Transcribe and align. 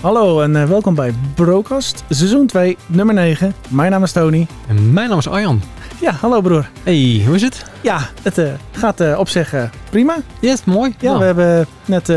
Hallo 0.00 0.40
en 0.40 0.56
eh, 0.56 0.64
welkom 0.64 0.94
bij 0.94 1.14
Brocast, 1.34 2.04
seizoen 2.08 2.46
2, 2.46 2.76
nummer 2.86 3.14
9. 3.14 3.54
Mijn 3.68 3.90
naam 3.90 4.02
is 4.02 4.12
Tony. 4.12 4.46
En 4.68 4.92
mijn 4.92 5.08
naam 5.08 5.18
is 5.18 5.28
Arjan. 5.28 5.62
Ja, 6.00 6.12
hallo 6.12 6.40
broer. 6.40 6.68
Hey, 6.82 7.22
hoe 7.26 7.34
is 7.34 7.42
het? 7.42 7.64
Ja, 7.80 7.98
het 8.22 8.38
eh, 8.38 8.48
gaat 8.72 9.00
eh, 9.00 9.18
op 9.18 9.28
zich 9.28 9.52
eh, 9.52 9.62
prima. 9.90 10.16
Yes, 10.40 10.64
mooi. 10.64 10.94
Ja, 10.98 11.06
Nou, 11.06 11.18
we 11.18 11.24
hebben 11.24 11.66
net 11.84 12.08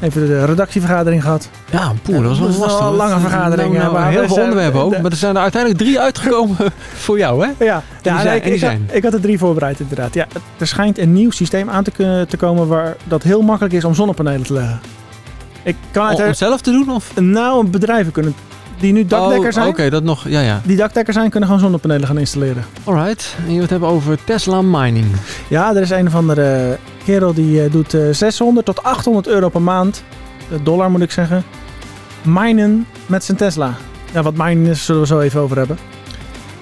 even 0.00 0.26
de 0.26 0.44
redactievergadering 0.44 1.22
gehad. 1.22 1.48
ja 1.70 1.92
poeh, 2.02 2.22
dat 2.22 2.38
was 2.38 2.58
wel 2.58 2.66
lastig. 2.66 2.86
een 2.86 2.94
lange 2.94 3.12
hoor. 3.12 3.20
vergadering, 3.20 3.78
Nou, 3.78 3.92
nou, 3.92 4.12
heel 4.12 4.26
veel 4.28 4.42
onderwerpen 4.42 4.80
ook, 4.80 5.00
maar 5.00 5.10
er 5.10 5.16
zijn 5.16 5.36
er 5.36 5.42
uiteindelijk 5.42 5.82
drie 5.82 6.00
uitgekomen 6.06 6.56
voor 6.94 7.18
jou, 7.18 7.46
hè? 7.46 7.64
Ja, 7.64 7.82
ja 8.02 8.20
zijn- 8.20 8.36
ik, 8.36 8.44
ik, 8.44 8.50
had, 8.50 8.58
zijn? 8.58 8.88
ik 8.90 9.02
had 9.02 9.12
er 9.12 9.20
drie 9.20 9.38
voorbereid 9.38 9.80
inderdaad. 9.80 10.14
Ja, 10.14 10.26
er 10.58 10.66
schijnt 10.66 10.98
een 10.98 11.12
nieuw 11.12 11.30
systeem 11.30 11.70
aan 11.70 11.84
te, 11.84 11.90
kunnen, 11.90 12.28
te 12.28 12.36
komen 12.36 12.66
waar 12.68 12.96
dat 13.04 13.22
heel 13.22 13.40
makkelijk 13.42 13.74
is 13.74 13.84
om 13.84 13.94
zonnepanelen 13.94 14.46
te 14.46 14.52
leggen. 14.52 14.80
Ik 15.62 15.76
kan 15.90 16.08
het 16.08 16.20
om 16.26 16.34
zelf 16.34 16.60
te 16.60 16.70
doen? 16.70 16.90
Of? 16.90 17.20
nou 17.20 17.66
bedrijven 17.68 18.12
kunnen 18.12 18.34
die 18.78 18.92
nu 18.92 19.06
dakdekker 19.06 19.46
Oh, 19.46 19.52
zijn. 19.52 19.66
Oké, 19.68 19.90
dat 19.90 20.02
nog, 20.02 20.28
ja, 20.28 20.40
ja. 20.40 20.60
Die 20.64 20.76
dakdekker 20.76 21.12
zijn 21.12 21.30
kunnen 21.30 21.48
gewoon 21.48 21.62
zonnepanelen 21.64 22.06
gaan 22.06 22.18
installeren. 22.18 22.64
Alright, 22.84 23.36
en 23.46 23.54
je 23.54 23.60
het 23.60 23.70
hebben 23.70 23.88
over 23.88 24.24
Tesla 24.24 24.62
mining. 24.62 25.06
Ja, 25.48 25.74
er 25.74 25.82
is 25.82 25.90
een 25.90 26.06
of 26.06 26.14
andere 26.14 26.78
kerel 27.04 27.34
die 27.34 27.62
eh, 27.62 27.72
doet 27.72 27.94
eh, 27.94 28.00
600 28.10 28.66
tot 28.66 28.82
800 28.82 29.26
euro 29.26 29.48
per 29.48 29.62
maand, 29.62 30.02
eh, 30.50 30.58
dollar 30.62 30.90
moet 30.90 31.02
ik 31.02 31.10
zeggen, 31.10 31.44
minen 32.22 32.86
met 33.06 33.24
zijn 33.24 33.36
Tesla. 33.36 33.74
Ja, 34.12 34.22
wat 34.22 34.34
minen 34.36 34.66
is, 34.66 34.84
zullen 34.84 35.00
we 35.00 35.06
zo 35.06 35.20
even 35.20 35.40
over 35.40 35.56
hebben. 35.56 35.78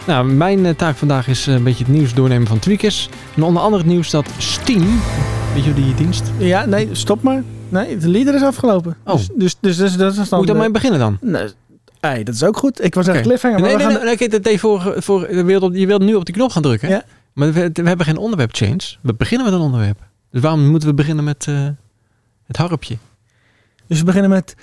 Nou, 0.05 0.27
mijn 0.27 0.67
eh, 0.67 0.75
taak 0.75 0.97
vandaag 0.97 1.29
is 1.29 1.47
eh, 1.47 1.55
een 1.55 1.63
beetje 1.63 1.85
het 1.85 1.93
nieuws 1.93 2.15
doornemen 2.15 2.47
van 2.47 2.59
Tweakers. 2.59 3.09
En 3.37 3.43
onder 3.43 3.63
andere 3.63 3.83
het 3.83 3.93
nieuws 3.93 4.11
dat 4.11 4.27
Steam, 4.39 5.01
weet 5.55 5.65
je 5.65 5.75
die 5.75 5.95
dienst? 5.95 6.31
Ja, 6.39 6.65
nee, 6.65 6.89
stop 6.93 7.23
maar. 7.23 7.43
Nee, 7.71 7.97
de 7.97 8.09
leader 8.09 8.35
is 8.35 8.43
afgelopen. 8.43 8.97
Oh. 9.05 9.15
Dus, 9.15 9.29
dus, 9.35 9.57
dus, 9.61 9.77
dus 9.77 9.97
dat 9.97 10.17
is 10.17 10.29
dan... 10.29 10.39
Moet 10.41 10.49
ik 10.49 10.63
eh, 10.63 10.71
beginnen 10.71 10.99
dan? 10.99 11.19
nee, 11.21 11.49
hey, 12.01 12.23
dat 12.23 12.35
is 12.35 12.43
ook 12.45 12.57
goed. 12.57 12.85
Ik 12.85 12.95
was 12.95 13.07
echt 13.07 13.21
cliffhanger, 13.23 13.61
maar 13.61 13.77
Nee, 13.77 13.87
nee, 13.87 14.17
nee, 14.19 14.29
dat 14.29 14.43
deed 14.45 14.61
voor, 14.61 14.95
voor, 14.97 15.35
je, 15.35 15.45
wilt 15.45 15.63
op, 15.63 15.75
je 15.75 15.87
wilt 15.87 16.03
nu 16.03 16.15
op 16.15 16.25
die 16.25 16.35
knop 16.35 16.51
gaan 16.51 16.63
drukken. 16.63 16.89
Ja. 16.89 17.03
Maar 17.33 17.53
we, 17.53 17.71
we 17.73 17.89
hebben 17.89 18.07
geen 18.07 18.17
onderwerp 18.17 18.55
change. 18.55 18.81
We 19.01 19.15
beginnen 19.15 19.47
met 19.47 19.55
een 19.57 19.65
onderwerp. 19.65 19.99
Dus 20.31 20.41
waarom 20.43 20.69
moeten 20.69 20.89
we 20.89 20.95
beginnen 20.95 21.25
met 21.25 21.47
eh, 21.49 21.67
het 22.47 22.57
harpje? 22.57 22.97
Dus 23.87 23.99
we 23.99 24.05
beginnen 24.05 24.31
met... 24.31 24.55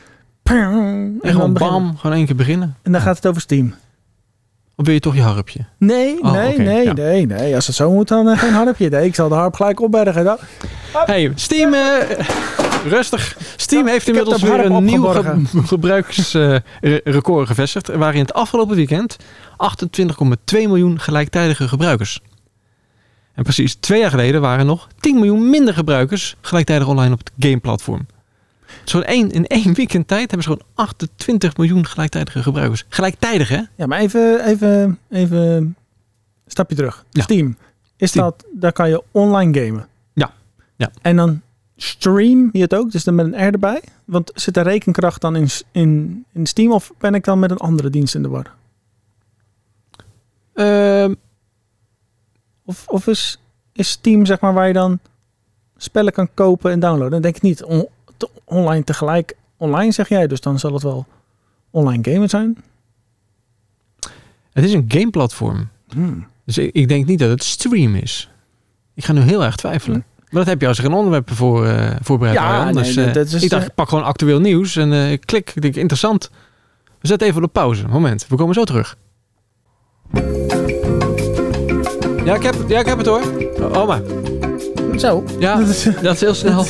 En, 0.44 0.54
En 0.56 1.18
dan 1.22 1.32
gewoon 1.32 1.54
beginnen- 1.54 1.82
bam, 1.84 1.98
gewoon 1.98 2.16
één 2.16 2.26
keer 2.26 2.36
beginnen. 2.36 2.76
en 2.82 2.92
dan 2.92 3.02
gaat 3.02 3.16
het 3.16 3.28
over 3.28 3.42
Steam. 3.42 3.74
Of 4.76 4.86
wil 4.86 4.94
je 4.94 5.00
toch 5.00 5.16
je 5.16 5.22
harpje? 5.22 5.60
Nee, 5.78 6.24
Oh, 6.24 6.32
nee, 6.32 6.58
nee, 6.58 6.84
ja. 6.84 6.94
nee, 6.94 7.26
nee. 7.26 7.56
Als 7.56 7.68
het 7.68 7.76
zo 7.76 7.92
moet, 7.92 8.08
dan 8.08 8.30
eh, 8.30 8.38
geen 8.40 8.54
harpje. 8.54 8.90
Nee, 8.90 9.06
ik 9.06 9.16
zal 9.16 9.30
de 9.30 9.36
harp 9.36 9.54
gelijk 9.54 9.82
opbergen. 9.82 10.24
Dan. 10.24 10.38
Hey, 10.94 11.32
Steam, 11.36 11.74
eh, 11.74 12.20
rustig. 12.84 13.38
Steam 13.56 13.86
Ja, 13.86 13.92
heeft 13.92 14.08
inmiddels 14.08 14.42
de 14.42 14.48
weer 14.48 14.66
een 14.66 14.84
nieuw 14.84 15.04
ge 15.04 15.42
gebruiksrecord 15.66 17.48
gevestigd. 17.48 17.88
Er 17.88 17.98
waren 17.98 18.16
in 18.16 18.22
het 18.22 18.34
afgelopen 18.34 18.76
weekend 18.76 19.18
28,2 19.20 20.38
miljoen 20.48 21.00
gelijktijdige 21.00 21.68
gebruikers. 21.68 22.22
En 23.34 23.44
precies 23.44 23.76
twee 23.76 24.00
jaar 24.00 24.10
geleden 24.10 24.42
waren 24.42 24.60
er 24.60 24.66
nog 24.66 24.88
10 25.00 25.16
miljoen 25.16 25.50
minder 25.50 25.74
gebruikers 25.74 26.36
gelijktijdig 26.42 26.88
online 26.88 27.14
op 27.14 27.20
het 27.20 27.32
gameplatform. 27.40 28.06
Zo'n 28.84 29.04
één, 29.04 29.32
in 29.32 29.46
één 29.46 29.74
weekend 29.74 30.08
tijd 30.08 30.32
hebben 30.32 30.44
ze 30.44 30.50
gewoon 30.50 30.66
28 30.74 31.58
miljoen 31.58 31.86
gelijktijdige 31.86 32.44
gebruikers. 32.44 32.86
Gelijktijdig, 32.90 33.50
hè? 33.50 33.62
Ja, 33.76 33.86
maar 33.86 34.00
even, 34.00 34.46
even, 34.46 35.00
even 35.10 35.40
een 35.40 35.76
stapje 36.48 36.76
terug. 36.76 37.06
Ja. 37.10 37.24
Steam. 37.24 37.58
Is 37.98 38.10
Steam. 38.10 38.26
dat, 38.26 38.46
daar 38.54 38.74
kan 38.74 38.90
je 38.90 39.04
online 39.12 39.60
gamen. 39.60 39.88
Ja. 40.14 40.32
Ja. 40.76 40.92
En 41.02 41.16
dan 41.16 41.42
stream 41.78 42.50
je 42.52 42.62
het 42.62 42.76
ook, 42.76 42.92
dus 42.92 43.04
dan 43.04 43.16
met 43.16 43.26
een 43.26 43.48
R 43.48 43.52
erbij. 43.54 43.82
Want 44.06 44.32
zit 44.36 44.54
de 44.54 44.62
rekenkracht 44.62 45.22
dan 45.22 45.36
in, 45.36 45.48
in, 45.72 46.26
in 46.34 46.46
Steam 46.46 46.72
of 46.72 46.92
ben 46.98 47.14
ik 47.16 47.24
dan 47.24 47.40
met 47.40 47.52
een 47.52 47.58
andere 47.58 47.90
dienst 47.90 48.16
in 48.16 48.22
de 48.22 48.30
war? 48.30 48.54
Ehm, 50.54 51.14
Of, 52.66 52.88
of 52.88 53.08
is, 53.08 53.40
is 53.74 53.90
Steam 53.90 54.26
zeg 54.26 54.40
maar 54.40 54.54
waar 54.54 54.68
je 54.68 54.74
dan 54.74 55.00
spellen 55.78 56.14
kan 56.14 56.34
kopen 56.34 56.72
en 56.72 56.80
downloaden? 56.80 57.12
Dan 57.12 57.22
denk 57.22 57.36
ik 57.36 57.42
niet 57.42 57.64
on- 57.64 57.88
te- 58.18 58.30
online 58.44 58.84
tegelijk. 58.84 59.36
Online 59.58 59.92
zeg 59.92 60.10
jij, 60.10 60.28
dus 60.28 60.42
dan 60.42 60.60
zal 60.60 60.74
het 60.74 60.84
wel 60.84 61.06
online 61.70 62.12
gamen 62.12 62.30
zijn. 62.30 62.58
het 64.52 64.64
is 64.66 64.74
een 64.74 64.86
gameplatform. 64.88 65.70
Hmm. 65.88 66.28
Dus 66.44 66.58
ik, 66.58 66.74
ik 66.74 66.88
denk 66.88 67.06
niet 67.06 67.20
dat 67.20 67.30
het 67.30 67.44
stream 67.44 67.96
is. 67.96 68.30
Ik 68.94 69.06
ga 69.06 69.14
nu 69.14 69.20
heel 69.22 69.44
erg 69.44 69.56
twijfelen. 69.56 70.06
Maar 70.30 70.42
dat 70.42 70.46
heb 70.52 70.62
je 70.62 70.68
als 70.68 70.78
er 70.78 70.84
geen 70.84 70.94
onderwerp 70.94 71.30
voor 71.34 71.66
eh, 71.66 71.90
voorbereid 72.02 72.38
Ja, 72.38 72.64
nee, 72.64 72.74
Dus, 72.74 72.96
dat- 72.96 73.16
eh, 73.16 73.22
is, 73.22 73.34
ik 73.44 73.50
dacht, 73.50 73.62
eh, 73.62 73.68
ik 73.68 73.76
pak 73.76 73.90
gewoon 73.90 74.04
actueel 74.04 74.40
nieuws 74.40 74.76
en 74.76 74.94
eh, 74.94 75.12
ik 75.12 75.22
klik. 75.26 75.52
Ik 75.56 75.62
denk, 75.62 75.76
interessant. 75.76 76.30
We 77.02 77.08
zetten 77.08 77.28
even 77.28 77.44
op 77.44 77.54
pauze. 77.54 77.88
Moment, 77.88 78.26
we 78.30 78.36
komen 78.36 78.54
zo 78.54 78.64
terug. 78.64 78.98
Ja, 82.26 82.36
ik 82.36 82.44
heb, 82.44 82.56
ja, 82.68 82.80
ik 82.80 82.86
heb 82.86 82.98
het 82.98 83.08
hoor. 83.08 83.22
Oh, 83.60 83.78
Oma. 83.82 84.02
Zo. 84.98 85.24
Ja, 85.40 85.56
Dat 86.02 86.14
is- 86.16 86.20
heel 86.22 86.34
snel. 86.34 86.66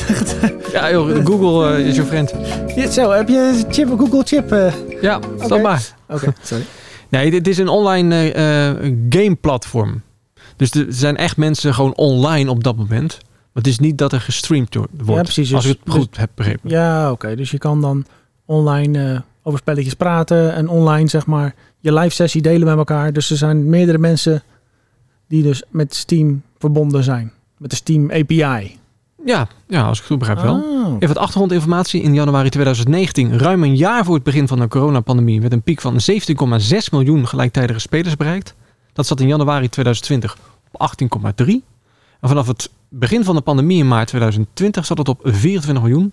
Ja, 0.72 0.90
joh, 0.90 1.24
Google 1.26 1.74
eh, 1.76 1.86
is 1.86 1.96
je 1.96 2.04
vriend. 2.04 2.34
Ja, 2.76 2.90
zo, 2.90 3.10
heb 3.10 3.28
je 3.28 3.64
chip, 3.70 3.88
Google 3.98 4.22
chip? 4.24 4.52
eh? 4.52 4.72
Ja, 5.00 5.20
stop 5.40 5.62
maar. 5.62 5.94
Oké, 6.08 6.32
sorry. 6.42 6.64
Nee, 7.08 7.30
dit 7.30 7.48
is 7.48 7.58
een 7.58 7.68
online 7.68 8.14
eh, 8.32 8.68
eh, 8.68 8.92
gameplatform. 9.10 10.02
Dus 10.56 10.70
er 10.70 10.86
zijn 10.88 11.16
echt 11.16 11.36
mensen 11.36 11.74
gewoon 11.74 11.94
online 11.94 12.50
op 12.50 12.64
dat 12.64 12.76
moment. 12.76 13.18
Het 13.58 13.66
is 13.66 13.78
niet 13.78 13.98
dat 13.98 14.12
er 14.12 14.20
gestreamd 14.20 14.74
wordt. 14.74 14.92
Ja, 15.06 15.22
precies. 15.22 15.54
Als 15.54 15.64
Dus- 15.64 15.72
ik 15.72 15.80
het 15.84 15.94
goed 15.94 16.16
heb 16.16 16.30
begrepen. 16.34 16.70
Ja, 16.70 17.10
oké. 17.10 17.36
Dus 17.36 17.50
je 17.50 17.58
kan 17.58 17.80
dan 17.80 18.04
online 18.44 19.12
eh, 19.12 19.20
over 19.42 19.58
spelletjes 19.58 19.94
praten 19.94 20.54
en 20.54 20.68
online 20.68 21.08
zeg 21.08 21.26
maar 21.26 21.54
je 21.80 21.92
live 21.92 22.14
sessie 22.14 22.42
delen 22.42 22.68
met 22.68 22.76
elkaar. 22.76 23.12
Dus 23.12 23.30
er 23.30 23.36
zijn 23.36 23.68
meerdere 23.68 23.98
mensen 23.98 24.42
die 25.28 25.42
dus 25.42 25.62
met 25.70 25.94
Steam 25.94 26.42
verbonden 26.58 27.04
zijn. 27.04 27.32
Met 27.56 27.70
de 27.70 27.76
Steam 27.76 28.10
API. 28.10 28.76
Ja, 29.24 29.48
ja, 29.66 29.82
als 29.82 29.92
ik 29.98 30.04
het 30.04 30.06
goed 30.06 30.18
begrijp 30.18 30.40
wel. 30.40 30.54
Oh. 30.54 30.94
Even 30.94 31.08
wat 31.08 31.18
achtergrondinformatie. 31.18 32.02
In 32.02 32.14
januari 32.14 32.48
2019, 32.48 33.38
ruim 33.38 33.62
een 33.62 33.76
jaar 33.76 34.04
voor 34.04 34.14
het 34.14 34.22
begin 34.24 34.48
van 34.48 34.58
de 34.58 34.68
coronapandemie, 34.68 35.40
werd 35.40 35.52
een 35.52 35.62
piek 35.62 35.80
van 35.80 36.00
17,6 36.00 36.90
miljoen 36.90 37.26
gelijktijdige 37.28 37.78
spelers 37.78 38.16
bereikt. 38.16 38.54
Dat 38.92 39.06
zat 39.06 39.20
in 39.20 39.28
januari 39.28 39.68
2020 39.68 40.36
op 40.70 40.80
18,3. 40.80 41.62
En 42.20 42.28
vanaf 42.28 42.46
het 42.46 42.70
begin 42.88 43.24
van 43.24 43.34
de 43.34 43.40
pandemie 43.40 43.78
in 43.78 43.88
maart 43.88 44.08
2020 44.08 44.86
zat 44.86 44.98
het 44.98 45.08
op 45.08 45.20
24 45.22 45.82
miljoen. 45.82 46.12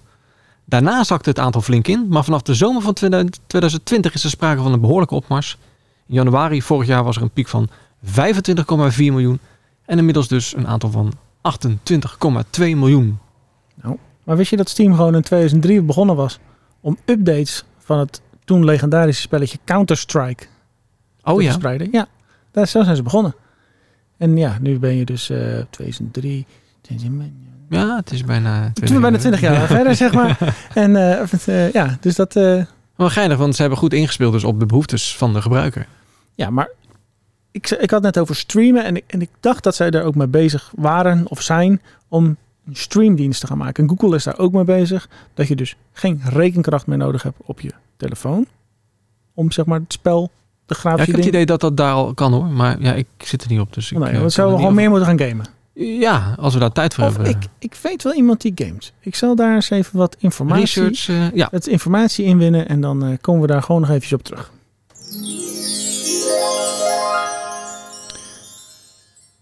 Daarna 0.65 1.03
zakte 1.03 1.29
het 1.29 1.39
aantal 1.39 1.61
flink 1.61 1.87
in, 1.87 2.05
maar 2.09 2.23
vanaf 2.23 2.41
de 2.41 2.53
zomer 2.53 2.81
van 2.81 2.93
2020 3.47 4.13
is 4.13 4.23
er 4.23 4.29
sprake 4.29 4.61
van 4.61 4.73
een 4.73 4.81
behoorlijke 4.81 5.15
opmars. 5.15 5.57
In 6.07 6.13
januari 6.13 6.61
vorig 6.61 6.87
jaar 6.87 7.03
was 7.03 7.15
er 7.15 7.21
een 7.21 7.29
piek 7.29 7.47
van 7.47 7.69
25,4 8.05 8.09
miljoen 8.97 9.39
en 9.85 9.97
inmiddels 9.97 10.27
dus 10.27 10.55
een 10.55 10.67
aantal 10.67 10.89
van 10.89 11.13
28,2 11.41 12.59
miljoen. 12.59 13.19
Maar 14.23 14.37
wist 14.37 14.49
je 14.49 14.57
dat 14.57 14.69
Steam 14.69 14.95
gewoon 14.95 15.15
in 15.15 15.21
2003 15.21 15.81
begonnen 15.81 16.15
was 16.15 16.39
om 16.79 16.97
updates 17.05 17.63
van 17.77 17.99
het 17.99 18.21
toen 18.43 18.65
legendarische 18.65 19.21
spelletje 19.21 19.57
Counter-Strike 19.63 20.45
Oh 21.23 21.35
te 21.35 21.41
ja, 21.41 21.49
verspreiden? 21.49 21.87
Ja, 21.91 22.07
daar, 22.51 22.67
zo 22.67 22.83
zijn 22.83 22.95
ze 22.95 23.03
begonnen. 23.03 23.35
En 24.17 24.37
ja, 24.37 24.57
nu 24.61 24.79
ben 24.79 24.95
je 24.95 25.05
dus 25.05 25.29
eh 25.29 25.59
2003... 25.69 26.45
ja, 27.69 27.95
het 27.95 28.11
is 28.11 28.23
bijna... 28.23 28.71
Toen 28.73 28.95
we 28.95 28.99
bijna 29.01 29.17
20 29.17 29.41
jaar 29.41 29.67
verder, 29.67 29.95
zeg 29.95 30.13
maar. 30.13 30.37
En 30.73 30.95
eh, 30.95 31.29
het, 31.31 31.47
eh, 31.47 31.71
ja, 31.71 31.97
dus 31.99 32.15
dat... 32.15 32.35
eh, 32.35 32.63
Wel 32.95 33.09
geinig, 33.09 33.37
want 33.37 33.55
ze 33.55 33.61
hebben 33.61 33.79
goed 33.79 33.93
ingespeeld 33.93 34.33
dus 34.33 34.43
op 34.43 34.59
de 34.59 34.65
behoeftes 34.65 35.15
van 35.17 35.33
de 35.33 35.41
gebruiker. 35.41 35.87
Ja, 36.35 36.49
maar 36.49 36.69
ik, 37.51 37.69
ik 37.69 37.91
had 37.91 38.01
net 38.01 38.17
over 38.17 38.35
streamen 38.35 38.83
en 38.83 38.95
ik, 38.95 39.03
en 39.07 39.21
ik 39.21 39.29
dacht 39.39 39.63
dat 39.63 39.75
zij 39.75 39.89
daar 39.91 40.03
ook 40.03 40.15
mee 40.15 40.27
bezig 40.27 40.71
waren 40.75 41.23
of 41.27 41.41
zijn 41.41 41.81
om 42.07 42.25
een 42.67 42.75
streamdienst 42.75 43.41
te 43.41 43.47
gaan 43.47 43.57
maken. 43.57 43.83
En 43.87 43.97
Google 43.97 44.15
is 44.15 44.23
daar 44.23 44.37
ook 44.37 44.51
mee 44.51 44.63
bezig. 44.63 45.09
Dat 45.33 45.47
je 45.47 45.55
dus 45.55 45.75
geen 45.93 46.21
rekenkracht 46.25 46.87
meer 46.87 46.97
nodig 46.97 47.23
hebt 47.23 47.37
op 47.45 47.59
je 47.59 47.71
telefoon. 47.97 48.47
Om 49.33 49.51
zeg 49.51 49.65
maar 49.65 49.79
het 49.79 49.93
spel, 49.93 50.31
de 50.65 50.73
Ja, 50.73 50.75
grafische 50.79 51.09
ik 51.09 51.15
heb 51.15 51.25
het 51.25 51.33
idee 51.33 51.45
dat 51.45 51.61
dat 51.61 51.77
daar 51.77 51.93
al 51.93 52.13
kan 52.13 52.33
hoor, 52.33 52.45
maar 52.45 52.81
ja, 52.81 52.93
ik 52.93 53.07
zit 53.17 53.43
er 53.43 53.49
niet 53.49 53.59
op. 53.59 53.73
Dus 53.73 53.91
ik, 53.91 53.97
Nee, 53.97 54.19
we 54.19 54.29
zouden 54.29 54.59
gewoon 54.59 54.73
meer 54.75 54.89
moeten 54.89 55.07
gaan 55.07 55.19
gamen. 55.19 55.45
Ja, 55.77 56.35
als 56.39 56.53
we 56.53 56.59
daar 56.59 56.71
tijd 56.71 56.93
voor 56.93 57.03
Of 57.03 57.15
hebben. 57.15 57.31
ik, 57.31 57.43
ik 57.59 57.77
weet 57.81 58.03
wel 58.03 58.13
iemand 58.13 58.41
die 58.41 58.51
gamet. 58.55 58.93
Ik 58.99 59.15
zal 59.15 59.35
daar 59.35 59.55
eens 59.55 59.69
even 59.69 59.97
wat 59.97 60.15
informatie, 60.19 60.83
Research, 60.83 61.09
eh, 61.09 61.37
ja. 61.37 61.47
het 61.51 61.67
informatie 61.67 62.25
inwinnen. 62.25 62.67
En 62.67 62.81
dan 62.81 63.03
eh, 63.05 63.09
komen 63.21 63.41
we 63.41 63.47
daar 63.47 63.63
gewoon 63.63 63.81
nog 63.81 63.89
eventjes 63.89 64.13
op 64.13 64.23
terug. 64.23 64.51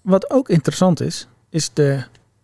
Wat 0.01 0.29
ook 0.31 0.49
interessant 0.49 1.01
is, 1.01 1.27
is 1.49 1.69
de 1.73 2.03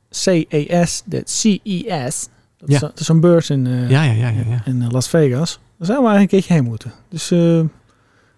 CES, 0.09 1.01
de 1.05 1.21
CES. 1.25 2.27
Dat, 2.57 2.69
is, 2.69 2.75
Ja. 2.75 2.79
dat 2.79 2.99
is 2.99 3.07
een 3.07 3.19
beurs 3.19 3.49
in, 3.49 3.67
eh, 3.67 3.89
ja, 3.89 4.03
ja, 4.03 4.11
ja, 4.11 4.27
ja, 4.29 4.43
ja. 4.49 4.61
in 4.65 4.91
Las 4.91 5.09
Vegas. 5.09 5.59
Daar 5.77 5.87
zouden 5.87 6.09
we 6.11 6.15
eigenlijk 6.17 6.21
een 6.21 6.27
keertje 6.27 6.53
heen 6.53 6.63
moeten. 6.63 6.91
Dus 7.09 7.31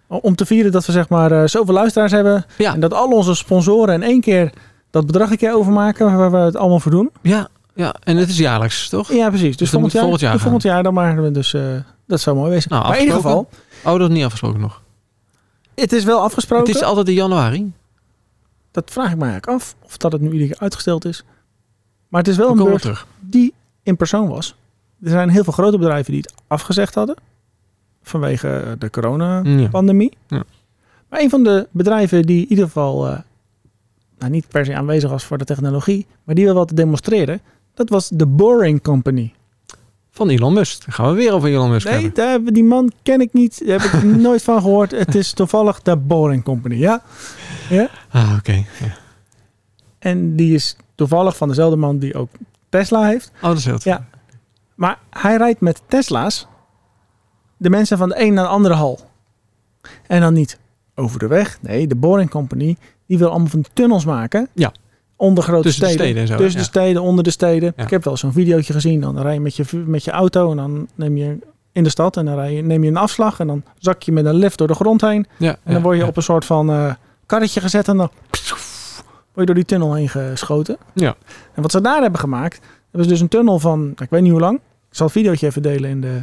om 0.06 0.34
te 0.34 0.46
vieren 0.46 0.72
dat 0.72 0.86
we 0.86 0.92
zeg 0.92 1.08
maar 1.08 1.48
zoveel 1.48 1.74
luisteraars 1.74 2.12
hebben. 2.12 2.44
Ja. 2.58 2.74
En 2.74 2.80
dat 2.80 2.92
al 2.94 3.08
onze 3.10 3.34
sponsoren 3.34 3.94
in 3.94 4.02
één 4.02 4.20
keer 4.20 4.52
dat 4.92 5.06
bedrag 5.06 5.30
een 5.30 5.36
keer 5.36 5.54
overmaken 5.54 6.16
waar 6.16 6.30
we 6.30 6.36
het 6.36 6.56
allemaal 6.56 6.80
voor 6.80 6.90
doen. 6.90 7.10
Ja, 7.22 7.48
ja, 7.74 7.94
en 8.04 8.16
het 8.16 8.28
is 8.28 8.38
jaarlijks, 8.38 8.88
toch? 8.88 9.12
Ja, 9.12 9.28
precies. 9.28 9.48
Dus, 9.48 9.56
Dus 9.56 9.70
dan 9.70 9.80
volgend, 9.80 9.92
jaar, 9.92 10.02
volgend 10.02 10.22
jaar 10.22 10.32
dus 10.32 10.42
volgend 10.42 10.62
jaar 10.62 10.82
dan 10.82 10.94
maar. 10.94 11.32
Dus, 11.32 11.54
eh, 11.54 11.62
Dat 12.06 12.20
zou 12.20 12.36
mooi 12.36 12.50
wezen. 12.50 12.70
Nou, 12.70 12.82
maar 12.84 12.94
in 12.94 13.00
ieder 13.00 13.16
geval, 13.16 13.48
Oh, 13.84 13.98
dat 13.98 14.08
is 14.10 14.14
niet 14.16 14.24
afgesproken 14.24 14.60
nog. 14.60 14.82
het 15.74 15.92
is 15.92 16.04
wel 16.04 16.20
afgesproken. 16.20 16.66
Het 16.66 16.76
is 16.76 16.82
altijd 16.82 17.08
in 17.08 17.14
januari. 17.14 17.72
Dat 18.70 18.90
vraag 18.90 19.10
ik 19.10 19.16
me 19.16 19.24
eigenlijk 19.24 19.52
af. 19.60 19.74
Of 19.82 19.96
dat 19.96 20.12
het 20.12 20.20
nu 20.20 20.30
iedere 20.30 20.50
keer 20.50 20.60
uitgesteld 20.60 21.04
is. 21.04 21.24
Maar 22.08 22.20
het 22.20 22.30
is 22.30 22.36
wel 22.36 22.56
We 22.56 22.70
een 22.70 22.78
terug. 22.78 23.06
die 23.20 23.54
in 23.82 23.96
persoon 23.96 24.28
was. 24.28 24.54
Er 25.02 25.10
zijn 25.10 25.28
heel 25.28 25.44
veel 25.44 25.52
grote 25.52 25.78
bedrijven 25.78 26.12
die 26.12 26.20
het 26.22 26.34
afgezegd 26.46 26.94
hadden. 26.94 27.16
Vanwege 28.02 28.76
de 28.78 28.90
coronapandemie. 28.90 30.12
Ja. 30.26 30.36
Ja. 30.36 30.42
Maar 31.08 31.20
een 31.20 31.30
van 31.30 31.42
de 31.44 31.68
bedrijven 31.70 32.22
die 32.22 32.42
in 32.42 32.48
ieder 32.50 32.64
geval 32.64 33.06
eh, 33.08 33.18
nou, 34.22 34.34
niet 34.34 34.48
per 34.48 34.64
se 34.64 34.76
aanwezig 34.76 35.10
was 35.10 35.24
voor 35.24 35.38
de 35.38 35.44
technologie, 35.44 36.06
maar 36.24 36.34
die 36.34 36.44
wel 36.44 36.54
wat 36.54 36.76
demonstreren, 36.76 37.40
dat 37.74 37.88
was 37.88 38.08
de 38.08 38.26
Boring 38.26 38.82
Company. 38.82 39.32
Van 40.10 40.28
Elon 40.28 40.52
Musk. 40.52 40.84
Dan 40.84 40.94
gaan 40.94 41.08
we 41.08 41.14
weer 41.14 41.32
over 41.32 41.48
Elon 41.48 41.70
Musk 41.70 41.84
Nee, 41.86 41.94
hebben. 41.94 42.14
daar 42.14 42.30
hebben, 42.30 42.54
die 42.54 42.64
man 42.64 42.92
ken 43.02 43.20
ik 43.20 43.32
niet. 43.32 43.66
Daar 43.66 43.82
heb 43.82 43.92
ik 43.92 44.02
nooit 44.28 44.42
van 44.42 44.60
gehoord. 44.60 44.90
Het 44.90 45.14
is 45.14 45.32
toevallig 45.32 45.82
de 45.82 45.96
Boring 45.96 46.44
Company, 46.44 46.74
ja. 46.74 47.02
ja? 47.68 47.88
Ah, 48.10 48.34
oké. 48.38 48.52
Ja. 48.52 48.96
En 49.98 50.36
die 50.36 50.54
is 50.54 50.76
toevallig 50.94 51.36
van 51.36 51.48
dezelfde 51.48 51.76
man 51.76 51.98
die 51.98 52.14
ook 52.14 52.30
Tesla 52.68 53.06
heeft. 53.06 53.30
Oh, 53.34 53.42
dat 53.42 53.56
is 53.56 53.64
het. 53.64 53.82
Ja. 53.84 54.06
Maar 54.74 54.98
hij 55.10 55.36
rijdt 55.36 55.60
met 55.60 55.82
Tesla's 55.86 56.46
de 57.56 57.70
mensen 57.70 57.98
van 57.98 58.08
de 58.08 58.20
een 58.20 58.34
naar 58.34 58.44
de 58.44 58.50
andere 58.50 58.74
hal. 58.74 59.00
En 60.06 60.20
dan 60.20 60.32
niet 60.32 60.58
over 60.94 61.18
de 61.18 61.26
weg. 61.26 61.58
Nee, 61.60 61.86
de 61.86 61.96
Boring 61.96 62.30
Company 62.30 62.76
die 63.12 63.20
wil 63.20 63.30
allemaal 63.30 63.48
van 63.48 63.64
tunnels 63.72 64.04
maken. 64.04 64.48
Ja. 64.54 64.72
Onder 65.16 65.44
grote 65.44 65.62
Tussen 65.62 65.82
de 65.82 65.88
steden. 65.88 66.06
steden 66.06 66.22
en 66.22 66.28
zo, 66.28 66.36
Tussen 66.36 66.60
ja. 66.60 66.66
de 66.66 66.70
steden, 66.70 67.02
onder 67.02 67.24
de 67.24 67.30
steden. 67.30 67.72
Ja. 67.76 67.82
Ik 67.82 67.90
heb 67.90 68.04
wel 68.04 68.16
zo'n 68.16 68.32
videootje 68.32 68.72
gezien. 68.72 69.00
Dan 69.00 69.20
rij 69.20 69.34
je 69.34 69.40
met 69.40 69.56
je, 69.56 69.64
met 69.86 70.04
je 70.04 70.10
auto 70.10 70.50
en 70.50 70.56
dan 70.56 70.88
neem 70.94 71.16
je 71.16 71.38
in 71.72 71.82
de 71.84 71.90
stad 71.90 72.16
en 72.16 72.24
dan 72.24 72.34
rij 72.34 72.52
je, 72.54 72.62
neem 72.62 72.82
je 72.84 72.88
een 72.90 72.96
afslag 72.96 73.40
en 73.40 73.46
dan 73.46 73.62
zak 73.78 74.02
je 74.02 74.12
met 74.12 74.24
een 74.24 74.34
lift 74.34 74.58
door 74.58 74.66
de 74.66 74.74
grond 74.74 75.00
heen. 75.00 75.26
Ja, 75.36 75.56
En 75.64 75.72
dan 75.72 75.82
word 75.82 75.96
je 75.98 76.06
op 76.06 76.16
een 76.16 76.22
soort 76.22 76.44
van 76.44 76.70
eh, 76.70 76.94
karretje 77.26 77.60
gezet 77.60 77.88
en 77.88 77.96
dan 77.96 78.10
word 78.30 78.58
je 79.34 79.44
door 79.44 79.54
die 79.54 79.64
tunnel 79.64 79.94
heen 79.94 80.08
geschoten. 80.08 80.76
Ja. 80.94 81.14
En 81.54 81.62
wat 81.62 81.70
ze 81.70 81.80
daar 81.80 82.02
hebben 82.02 82.20
gemaakt, 82.20 82.60
hebben 82.82 83.04
ze 83.04 83.08
dus 83.08 83.20
een 83.20 83.28
tunnel 83.28 83.58
van, 83.58 83.80
nou, 83.80 83.94
ik 84.02 84.10
weet 84.10 84.22
niet 84.22 84.30
hoe 84.30 84.40
lang. 84.40 84.56
Ik 84.90 84.96
zal 84.96 85.06
het 85.06 85.14
videootje 85.14 85.46
even 85.46 85.62
delen 85.62 85.90
in 85.90 86.00
de 86.00 86.22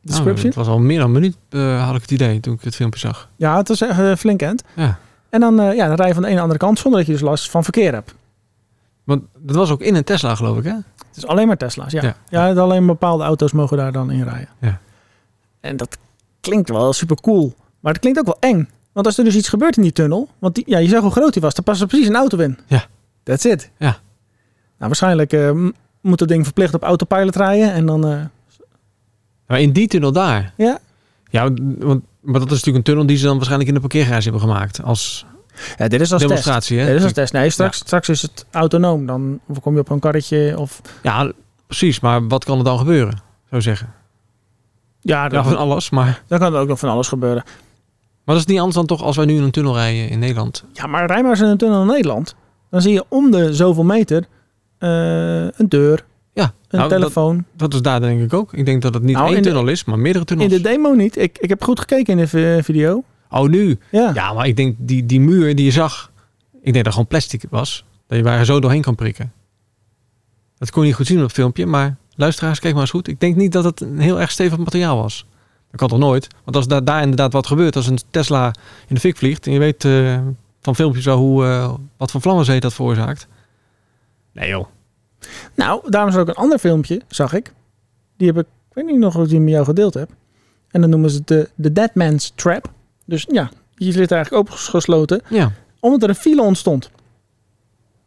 description. 0.00 0.36
Oh, 0.38 0.44
het 0.44 0.54
was 0.54 0.66
al 0.66 0.78
meer 0.78 0.98
dan 0.98 1.06
een 1.06 1.12
minuut, 1.12 1.36
eh, 1.48 1.84
had 1.86 1.94
ik 1.94 2.00
het 2.00 2.10
idee, 2.10 2.40
toen 2.40 2.54
ik 2.54 2.60
het 2.62 2.74
filmpje 2.74 3.00
zag. 3.00 3.28
ja, 3.36 3.56
het 3.56 3.68
was 3.68 3.80
echt 3.80 4.18
flink 4.18 4.42
end. 4.42 4.62
Ja. 4.76 4.98
En 5.32 5.40
dan, 5.40 5.60
eh, 5.60 5.74
ja, 5.74 5.86
dan 5.86 5.96
rij 5.96 6.06
je 6.08 6.12
van 6.14 6.22
de 6.22 6.28
ene 6.28 6.36
naar 6.38 6.46
de 6.48 6.52
andere 6.52 6.58
kant 6.58 6.78
zonder 6.78 6.98
dat 7.00 7.08
je 7.08 7.12
dus 7.14 7.22
last 7.22 7.50
van 7.50 7.62
verkeer 7.64 7.92
hebt. 7.92 8.14
Want 9.04 9.22
dat 9.38 9.56
was 9.56 9.70
ook 9.70 9.80
in 9.80 9.94
een 9.94 10.04
Tesla, 10.04 10.34
geloof 10.34 10.58
ik, 10.58 10.64
hè? 10.64 10.72
Het 10.72 11.16
is 11.16 11.26
alleen 11.26 11.46
maar 11.46 11.56
Tesla's, 11.56 11.92
ja. 11.92 12.02
Ja. 12.02 12.16
Ja, 12.28 12.60
alleen 12.60 12.86
bepaalde 12.86 13.24
auto's 13.24 13.52
mogen 13.52 13.76
daar 13.76 13.92
dan 13.92 14.10
in 14.10 14.22
rijden. 14.24 14.48
Ja. 14.60 14.80
En 15.60 15.76
dat 15.76 15.98
klinkt 16.40 16.68
wel 16.68 16.92
super 16.92 17.16
cool. 17.20 17.54
Maar 17.80 17.92
het 17.92 18.00
klinkt 18.00 18.18
ook 18.18 18.24
wel 18.24 18.36
eng. 18.40 18.68
Want 18.92 19.06
als 19.06 19.18
er 19.18 19.24
dus 19.24 19.36
iets 19.36 19.48
gebeurt 19.48 19.76
in 19.76 19.82
die 19.82 19.92
tunnel... 19.92 20.28
Want 20.38 20.54
die, 20.54 20.64
ja, 20.66 20.78
je 20.78 20.88
zag 20.88 21.00
hoe 21.02 21.10
groot 21.10 21.32
die 21.32 21.42
was. 21.42 21.54
Daar 21.54 21.64
past 21.64 21.80
er 21.80 21.86
precies 21.86 22.08
een 22.08 22.14
auto 22.16 22.38
in. 22.38 22.58
Ja. 22.66 22.84
That's 23.22 23.44
it. 23.44 23.70
Ja. 23.78 23.86
Nou, 23.88 23.96
waarschijnlijk 24.78 25.32
m- 25.32 25.70
moet 26.00 26.18
dat 26.18 26.28
ding 26.28 26.44
verplicht 26.44 26.74
op 26.74 26.82
autopilot 26.82 27.36
rijden. 27.36 27.72
En 27.72 27.86
dan... 27.86 28.06
eh, 28.06 28.20
Maar 29.46 29.60
in 29.60 29.72
die 29.72 29.88
tunnel 29.88 30.12
daar. 30.12 30.52
Ja. 30.56 30.78
Ja, 31.32 31.50
want, 31.78 32.02
maar 32.20 32.40
dat 32.40 32.50
is 32.50 32.50
natuurlijk 32.50 32.76
een 32.76 32.82
tunnel 32.82 33.06
die 33.06 33.16
ze 33.16 33.24
dan 33.24 33.34
waarschijnlijk 33.34 33.68
in 33.68 33.74
de 33.74 33.80
parkeergarage 33.80 34.22
hebben 34.22 34.40
gemaakt. 34.40 34.82
Als 34.82 35.26
ja, 35.76 35.88
dit 35.88 36.00
is 36.00 36.00
als 36.00 36.08
test. 36.10 36.20
demonstratie, 36.20 36.78
hè? 36.78 36.86
Dit 36.86 36.96
is 36.96 37.02
als 37.02 37.12
test. 37.12 37.32
Nee, 37.32 37.50
straks, 37.50 37.76
straks 37.76 38.08
is 38.08 38.22
het 38.22 38.46
autonoom. 38.50 39.06
Dan 39.06 39.40
kom 39.60 39.74
je 39.74 39.80
op 39.80 39.90
een 39.90 39.98
karretje 39.98 40.58
of... 40.58 40.80
Ja, 41.02 41.32
precies. 41.66 42.00
Maar 42.00 42.28
wat 42.28 42.44
kan 42.44 42.58
er 42.58 42.64
dan 42.64 42.78
gebeuren? 42.78 43.20
Zou 43.50 43.62
zeggen. 43.62 43.92
Ja, 45.00 45.22
Ja, 45.22 45.28
dan, 45.28 45.44
van 45.44 45.56
alles. 45.56 45.90
Maar, 45.90 46.22
dan 46.26 46.38
kan 46.38 46.54
er 46.54 46.60
ook 46.60 46.68
nog 46.68 46.78
van 46.78 46.88
alles 46.88 47.08
gebeuren. 47.08 47.42
maar 48.24 48.34
dat 48.34 48.36
is 48.36 48.46
niet 48.46 48.58
anders 48.58 48.76
dan 48.76 48.86
toch 48.86 49.02
als 49.02 49.16
wij 49.16 49.24
nu 49.24 49.36
in 49.36 49.42
een 49.42 49.50
tunnel 49.50 49.74
rijden 49.74 50.08
in 50.08 50.18
Nederland. 50.18 50.64
Ja, 50.72 50.86
maar 50.86 51.06
rij 51.06 51.22
maar 51.22 51.30
eens 51.30 51.40
in 51.40 51.46
een 51.46 51.56
tunnel 51.56 51.80
in 51.80 51.86
Nederland. 51.86 52.34
Dan 52.70 52.82
zie 52.82 52.92
je 52.92 53.04
om 53.08 53.30
de 53.30 53.54
zoveel 53.54 53.84
meter 53.84 54.24
eh, 54.78 55.44
een 55.44 55.68
deur, 55.68 56.04
Ja, 56.34 56.42
een 56.44 56.50
nou, 56.78 56.88
dat, 56.88 56.98
telefoon. 56.98 57.44
dat 57.56 57.74
is 57.74 57.82
daar 57.82 58.00
denk 58.00 58.20
ik 58.22 58.32
ook. 58.32 58.52
Ik 58.52 58.64
denk 58.66 58.82
dat 58.82 58.94
het 58.94 59.02
niet 59.02 59.14
Nou, 59.16 59.26
één 59.26 59.36
in 59.36 59.42
de- 59.42 59.48
tunnel 59.48 59.68
is, 59.68 59.84
maar 59.84 59.98
meerdere 59.98 60.18
In 60.18 60.26
tunnels. 60.38 60.50
de 60.52 60.60
demo 60.60 60.92
niet. 60.92 61.16
Ik, 61.16 61.38
ik 61.38 61.48
heb 61.48 61.62
goed 61.62 61.80
gekeken 61.80 62.12
in 62.12 62.18
de 62.18 62.26
vi- 62.28 62.62
video. 62.62 63.04
Oh, 63.30 63.48
nu? 63.48 63.78
Ja. 63.90 64.10
Ja, 64.14 64.32
maar 64.32 64.46
ik 64.46 64.56
denk 64.56 64.76
die, 64.78 65.06
die 65.06 65.20
muur 65.20 65.54
die 65.56 65.64
je 65.64 65.70
zag, 65.70 66.10
ik 66.62 66.72
denk 66.72 66.84
dat 66.84 66.92
gewoon 66.92 67.08
plastic 67.08 67.42
was. 67.50 67.84
Dat 68.06 68.18
je 68.18 68.24
waar 68.24 68.44
zo 68.44 68.60
doorheen 68.60 68.82
kan 68.82 68.94
prikken. 68.94 69.32
Dat 70.58 70.70
kon 70.70 70.82
je 70.82 70.88
niet 70.88 70.96
goed 70.96 71.06
zien 71.06 71.16
op 71.18 71.22
het 71.22 71.32
filmpje, 71.32 71.66
maar 71.66 71.96
luisteraars, 72.14 72.58
kijk 72.60 72.72
maar 72.72 72.82
eens 72.82 72.90
goed. 72.90 73.08
Ik 73.08 73.20
denk 73.20 73.36
niet 73.36 73.52
dat 73.52 73.64
het 73.64 73.80
een 73.80 73.98
heel 73.98 74.20
erg 74.20 74.30
stevig 74.30 74.58
materiaal 74.58 74.96
was. 74.96 75.26
Dat 75.70 75.80
kan 75.80 75.88
toch 75.88 75.98
nooit? 75.98 76.26
Want 76.44 76.56
als 76.56 76.66
daar, 76.66 76.84
daar 76.84 77.02
inderdaad 77.02 77.32
wat 77.32 77.46
gebeurt, 77.46 77.76
als 77.76 77.86
een 77.86 77.98
Tesla 78.10 78.46
in 78.88 78.94
de 78.94 79.00
fik 79.00 79.16
vliegt, 79.16 79.46
en 79.46 79.52
je 79.52 79.58
weet 79.58 79.84
eh, 79.84 80.18
van 80.60 80.74
filmpjes 80.74 81.04
wel 81.04 81.18
hoe, 81.18 81.44
eh, 81.44 81.74
wat 81.96 82.10
voor 82.10 82.20
vlammenzee 82.20 82.60
dat 82.60 82.74
veroorzaakt. 82.74 83.26
Nee 84.32 84.48
joh. 84.48 84.66
Nou, 85.54 85.90
daarom 85.90 86.08
is 86.10 86.14
er 86.16 86.20
ook 86.22 86.28
een 86.28 86.34
ander 86.34 86.58
filmpje, 86.58 87.00
zag 87.08 87.32
ik. 87.32 87.52
Die 88.16 88.26
heb 88.26 88.36
ik, 88.38 88.46
ik 88.68 88.74
weet 88.74 88.84
niet 88.86 88.98
nog 88.98 89.16
of 89.16 89.22
ik 89.22 89.28
die 89.28 89.40
met 89.40 89.50
jou 89.52 89.64
gedeeld 89.64 89.94
heb. 89.94 90.10
En 90.70 90.80
dan 90.80 90.90
noemen 90.90 91.10
ze 91.10 91.16
het 91.16 91.26
de, 91.28 91.48
de 91.54 91.72
Dead 91.72 91.94
Man's 91.94 92.32
Trap. 92.34 92.70
Dus 93.06 93.26
ja, 93.30 93.50
je 93.74 93.92
zit 93.92 94.10
eigenlijk 94.12 94.48
opgesloten. 94.48 95.22
Ja, 95.28 95.52
Omdat 95.80 96.02
er 96.02 96.08
een 96.08 96.14
file 96.14 96.42
ontstond. 96.42 96.90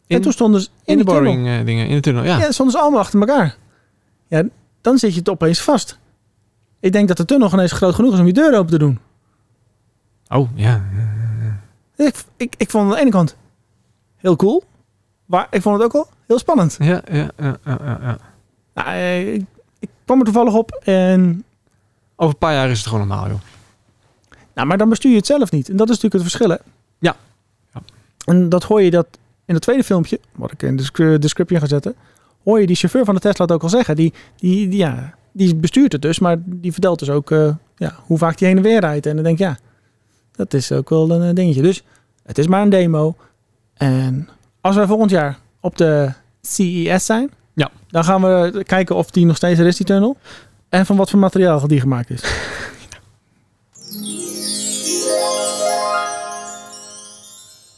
in, 0.08 0.16
en 0.16 0.22
toen 0.22 0.32
stonden 0.32 0.62
ze 0.62 0.68
in, 0.68 0.74
in 0.86 0.98
de 0.98 1.04
die 1.04 1.14
tunnel. 1.14 1.34
boring 1.34 1.60
eh, 1.60 1.66
dingen, 1.66 1.88
in 1.88 1.96
de 1.96 2.02
tunnel, 2.02 2.24
ja. 2.24 2.38
Ja, 2.38 2.52
stonden 2.52 2.76
ze 2.76 2.82
allemaal 2.82 3.00
achter 3.00 3.20
elkaar. 3.20 3.58
Ja, 4.28 4.44
dan 4.82 4.98
zit 4.98 5.14
je 5.14 5.20
het 5.20 5.30
opeens 5.30 5.62
vast. 5.62 6.00
Ik 6.80 6.92
denk 6.92 7.08
dat 7.08 7.18
de 7.18 7.26
tunnel 7.26 7.50
geen 7.50 7.60
eens 7.60 7.72
groot 7.72 7.96
genoeg 7.96 8.14
is 8.14 8.20
om 8.20 8.26
je 8.26 8.34
deur 8.34 8.58
open 8.58 8.72
te 8.72 8.78
doen. 8.78 9.00
Oh, 10.28 10.50
ja. 10.56 10.84
Ik, 11.96 12.16
ik, 12.38 12.54
ik 12.58 12.70
vond 12.70 12.84
het 12.84 12.92
aan 12.94 12.98
de 13.00 13.02
ene 13.02 13.18
kant 13.18 13.36
heel 14.16 14.36
cool. 14.36 14.64
Maar 15.26 15.48
ik 15.52 15.62
vond 15.62 15.76
het 15.76 15.86
ook 15.86 15.94
wel 15.94 16.08
heel 16.28 16.40
spannend. 16.40 16.76
Ja, 16.80 17.02
ja, 17.12 17.32
ja, 17.38 17.58
ja, 17.66 17.78
ja. 18.02 18.18
Nou, 18.74 18.88
eh, 18.88 19.34
ik, 19.34 19.44
ik 19.80 19.90
kwam 20.06 20.20
er 20.20 20.26
toevallig 20.26 20.54
op 20.54 20.72
en... 20.84 21.44
Over 22.16 22.34
een 22.34 22.40
paar 22.40 22.54
jaar 22.54 22.70
is 22.70 22.78
het 22.78 22.88
gewoon 22.88 23.08
normaal, 23.08 23.28
joh. 23.28 23.40
Nou, 24.54 24.68
maar 24.68 24.78
dan 24.78 24.90
bestuur 24.90 25.12
je 25.12 25.18
het 25.18 25.26
zelf 25.26 25.52
niet. 25.52 25.70
En 25.70 25.78
dat 25.78 25.90
is 25.90 26.02
natuurlijk 26.02 26.24
het 26.24 26.32
verschil, 26.32 26.50
hè? 26.50 26.72
Ja. 27.00 27.16
Ja. 27.74 27.82
En 28.26 28.50
dat 28.50 28.64
hoor 28.64 28.82
je 28.82 28.92
dat 28.92 29.08
in 29.46 29.54
het 29.54 29.64
tweede 29.64 29.84
filmpje, 29.84 30.20
wat 30.36 30.52
ik 30.52 30.62
in 30.62 30.70
de 30.70 30.76
descri- 30.76 31.18
description 31.20 31.60
ga 31.60 31.68
zetten, 31.68 31.96
hoor 32.44 32.60
je 32.60 32.68
die 32.68 32.76
chauffeur 32.76 33.06
van 33.06 33.16
de 33.16 33.22
Tesla 33.22 33.46
het 33.46 33.54
ook 33.54 33.64
al 33.64 33.70
zeggen. 33.70 33.96
Die, 33.96 34.14
die, 34.36 34.70
die, 34.70 34.78
ja, 34.78 35.14
die 35.32 35.56
bestuurt 35.56 35.92
het 35.92 36.02
dus, 36.02 36.20
maar 36.20 36.38
die 36.46 36.72
vertelt 36.72 37.00
dus 37.00 37.10
ook 37.10 37.32
eh, 37.32 37.54
ja, 37.76 37.96
hoe 38.06 38.18
vaak 38.18 38.38
die 38.38 38.48
heen 38.48 38.58
en 38.58 38.64
weer 38.64 38.80
rijdt. 38.80 39.06
En 39.06 39.16
dan 39.16 39.24
denk 39.24 39.40
ik, 39.40 39.46
ja, 39.46 39.58
dat 40.32 40.54
is 40.54 40.72
ook 40.72 40.90
wel 40.90 41.12
een 41.12 41.30
eh, 41.30 41.36
dingetje. 41.36 41.62
Dus 41.62 41.84
het 42.24 42.38
is 42.38 42.48
maar 42.48 42.62
een 42.62 42.70
demo. 42.70 43.16
En 43.74 44.30
als 44.62 44.76
wij 44.76 44.88
volgend 44.88 45.10
jaar 45.12 45.40
op 45.66 45.78
de 45.78 46.12
CES 46.42 47.06
zijn, 47.06 47.32
Ja. 47.54 47.70
dan 47.88 48.04
gaan 48.04 48.22
we 48.22 48.64
kijken 48.68 48.96
of 48.96 49.10
die 49.12 49.26
nog 49.26 49.36
steeds 49.36 49.60
er 49.60 49.66
is, 49.68 49.76
die 49.78 49.86
tunnel. 49.86 50.18
En 50.70 50.86
van 50.86 50.96
wat 50.96 51.10
voor 51.10 51.20
materiaal 51.20 51.68
die 51.68 51.80
gemaakt 51.80 52.10
is. 52.10 52.24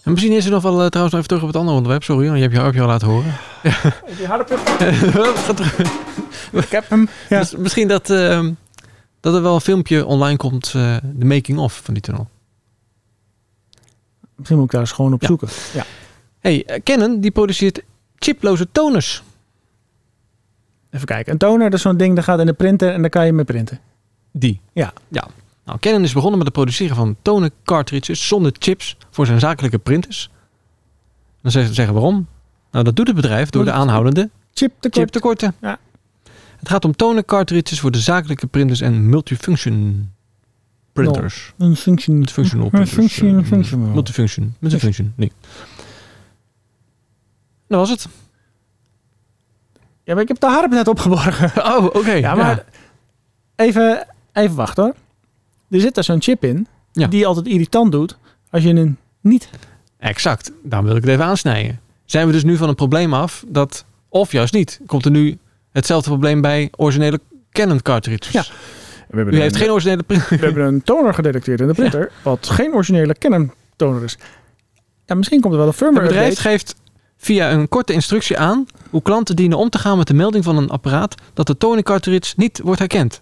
En 0.03 0.11
misschien 0.13 0.33
is 0.33 0.45
er 0.45 0.51
nog 0.51 0.63
wel 0.63 0.81
eh, 0.81 0.87
trouwens 0.87 1.15
nog 1.15 1.23
even 1.23 1.27
terug 1.27 1.41
op 1.41 1.47
het 1.47 1.55
andere 1.57 1.75
onderwerp. 1.77 2.03
Sorry, 2.03 2.25
want 2.25 2.35
je 2.37 2.41
hebt 2.43 2.55
je 2.55 2.61
armpje 2.61 2.81
al 2.81 2.87
laten 2.87 3.07
horen. 3.07 3.33
Die 4.17 4.27
harde 4.27 4.57
Ga 4.57 5.53
terug. 5.53 5.77
Ik 6.65 6.69
heb 6.71 6.89
hem. 6.89 7.09
Ja. 7.29 7.37
Mis- 7.37 7.55
Misschien 7.55 7.87
dat, 7.87 8.09
ehm, 8.09 8.51
dat 9.19 9.33
er 9.35 9.41
wel 9.41 9.55
een 9.55 9.61
filmpje 9.61 10.05
online 10.05 10.37
komt, 10.37 10.65
eh, 10.75 10.95
de 11.03 11.25
making-of 11.25 11.81
van 11.83 11.93
die 11.93 12.03
tunnel. 12.03 12.27
Misschien 14.35 14.57
moet 14.57 14.65
ik 14.65 14.71
daar 14.71 14.81
eens 14.81 14.91
gewoon 14.91 15.13
op 15.13 15.21
Ja. 15.21 15.27
zoeken. 15.27 15.47
Ja. 15.73 15.83
Hey, 16.47 16.65
eh, 16.65 16.79
Canon 16.83 17.19
die 17.19 17.31
produceert 17.31 17.81
chiploze 18.15 18.67
toners. 18.71 19.23
Even 20.91 21.07
kijken. 21.07 21.31
Een 21.31 21.37
toner, 21.37 21.69
dat 21.69 21.73
is 21.73 21.81
zo'n 21.81 21.97
ding 21.97 22.15
dat 22.15 22.23
gaat 22.23 22.39
in 22.39 22.45
de 22.45 22.53
printer 22.53 22.93
en 22.93 23.01
daar 23.01 23.09
kan 23.09 23.25
je 23.25 23.33
mee 23.33 23.45
printen. 23.45 23.79
Die? 24.31 24.61
Ja. 24.73 24.93
ja. 25.07 25.27
Nou, 25.65 25.79
Canon 25.79 26.03
is 26.03 26.13
begonnen 26.13 26.37
met 26.37 26.47
het 26.47 26.55
produceren 26.55 26.95
van 26.95 27.15
toner 27.21 27.49
cartridges 27.63 28.27
zonder 28.27 28.51
chips 28.59 28.97
voor 29.09 29.25
zijn 29.25 29.39
zakelijke 29.39 29.77
printers. 29.77 30.29
Dan 31.41 31.51
zeggen 31.51 31.73
zeggen 31.73 31.93
waarom? 31.93 32.27
Nou, 32.71 32.83
dat 32.83 32.95
doet 32.95 33.07
het 33.07 33.15
bedrijf 33.15 33.49
door 33.49 33.65
de 33.65 33.71
aanhoudende 33.71 34.29
Chip 34.53 34.71
tekort. 34.79 34.95
chiptekorten. 34.95 35.55
Ja. 35.61 35.79
Het 36.57 36.69
gaat 36.69 36.85
om 36.85 36.95
toner 36.95 37.25
cartridges 37.25 37.79
voor 37.79 37.91
de 37.91 37.99
zakelijke 37.99 38.47
printers 38.47 38.81
en 38.81 39.09
multifunction 39.09 40.09
printers. 40.93 41.53
Een 41.57 41.75
function. 41.75 42.25
Printers. 42.25 42.89
function. 42.89 43.39
eh, 43.39 43.45
function. 43.45 43.91
Multifunction. 43.91 44.55
Multifunction. 44.59 45.13
Nee. 45.15 45.31
Dat 47.67 47.79
was 47.79 47.89
het. 47.89 48.07
Ja, 50.03 50.13
maar 50.13 50.21
ik 50.21 50.27
heb 50.27 50.39
de 50.39 50.45
harp 50.47 50.71
net 50.71 50.87
opgeborgen. 50.87 51.51
Oh, 51.73 51.83
oké. 51.85 52.11
Ja, 52.11 52.35
maar 52.35 52.65
Even, 53.55 54.07
even 54.33 54.55
wachten 54.55 54.83
hoor. 54.83 54.93
Er 55.69 55.79
zit 55.79 55.95
daar 55.95 56.03
zo'n 56.03 56.21
chip 56.21 56.43
in. 56.43 56.67
Ja. 56.91 57.07
Die 57.07 57.27
altijd 57.27 57.47
irritant 57.47 57.91
doet. 57.91 58.17
Als 58.49 58.63
je 58.63 58.69
een 58.69 58.97
niet... 59.21 59.49
Exact. 59.99 60.51
Daarom 60.63 60.87
wil 60.87 60.97
ik 60.97 61.01
het 61.03 61.11
even 61.11 61.25
aansnijden. 61.25 61.79
Zijn 62.05 62.25
we 62.27 62.31
dus 62.33 62.43
nu 62.43 62.57
van 62.57 62.69
een 62.69 62.75
probleem 62.75 63.13
af 63.13 63.43
dat, 63.47 63.85
of 64.09 64.31
juist 64.31 64.53
niet, 64.53 64.79
komt 64.85 65.05
er 65.05 65.11
nu 65.11 65.37
hetzelfde 65.71 66.09
probleem 66.09 66.41
bij 66.41 66.71
originele 66.75 67.19
Canon 67.51 67.81
cartridges? 67.81 68.31
Ja. 68.31 68.43
we 69.09 69.15
hebben, 69.15 69.33
U 69.33 69.37
een, 69.37 69.41
heeft 69.43 69.55
geen 69.55 69.71
originele 69.71 70.03
print. 70.03 70.27
we 70.27 70.35
hebben 70.35 70.65
een 70.65 70.83
toner 70.83 71.13
gedetecteerd 71.13 71.59
in 71.61 71.67
de 71.67 71.73
printer, 71.81 72.11
wat 72.23 72.49
geen 72.49 72.73
originele 72.73 73.13
Canon 73.13 73.51
toner 73.75 74.03
is. 74.03 74.17
Ja, 75.05 75.15
misschien 75.15 75.41
komt 75.41 75.53
er 75.53 75.59
wel 75.59 75.67
een 75.67 75.73
Het 75.73 75.81
firmware 75.83 76.07
bedrijf 76.07 76.29
update. 76.29 76.49
geeft 76.49 76.75
via 77.27 77.51
een 77.51 77.67
korte 77.67 77.93
instructie 77.93 78.37
aan 78.37 78.65
hoe 78.89 79.01
klanten 79.01 79.35
dienen 79.35 79.57
om 79.57 79.69
te 79.69 79.77
gaan 79.77 79.97
met 79.97 80.07
de 80.07 80.13
melding 80.13 80.43
van 80.43 80.57
een 80.57 80.69
apparaat 80.69 81.15
dat 81.33 81.47
de 81.47 81.57
toner 81.57 81.83
cartridge 81.83 82.33
niet 82.37 82.59
wordt 82.63 82.79
herkend. 82.79 83.21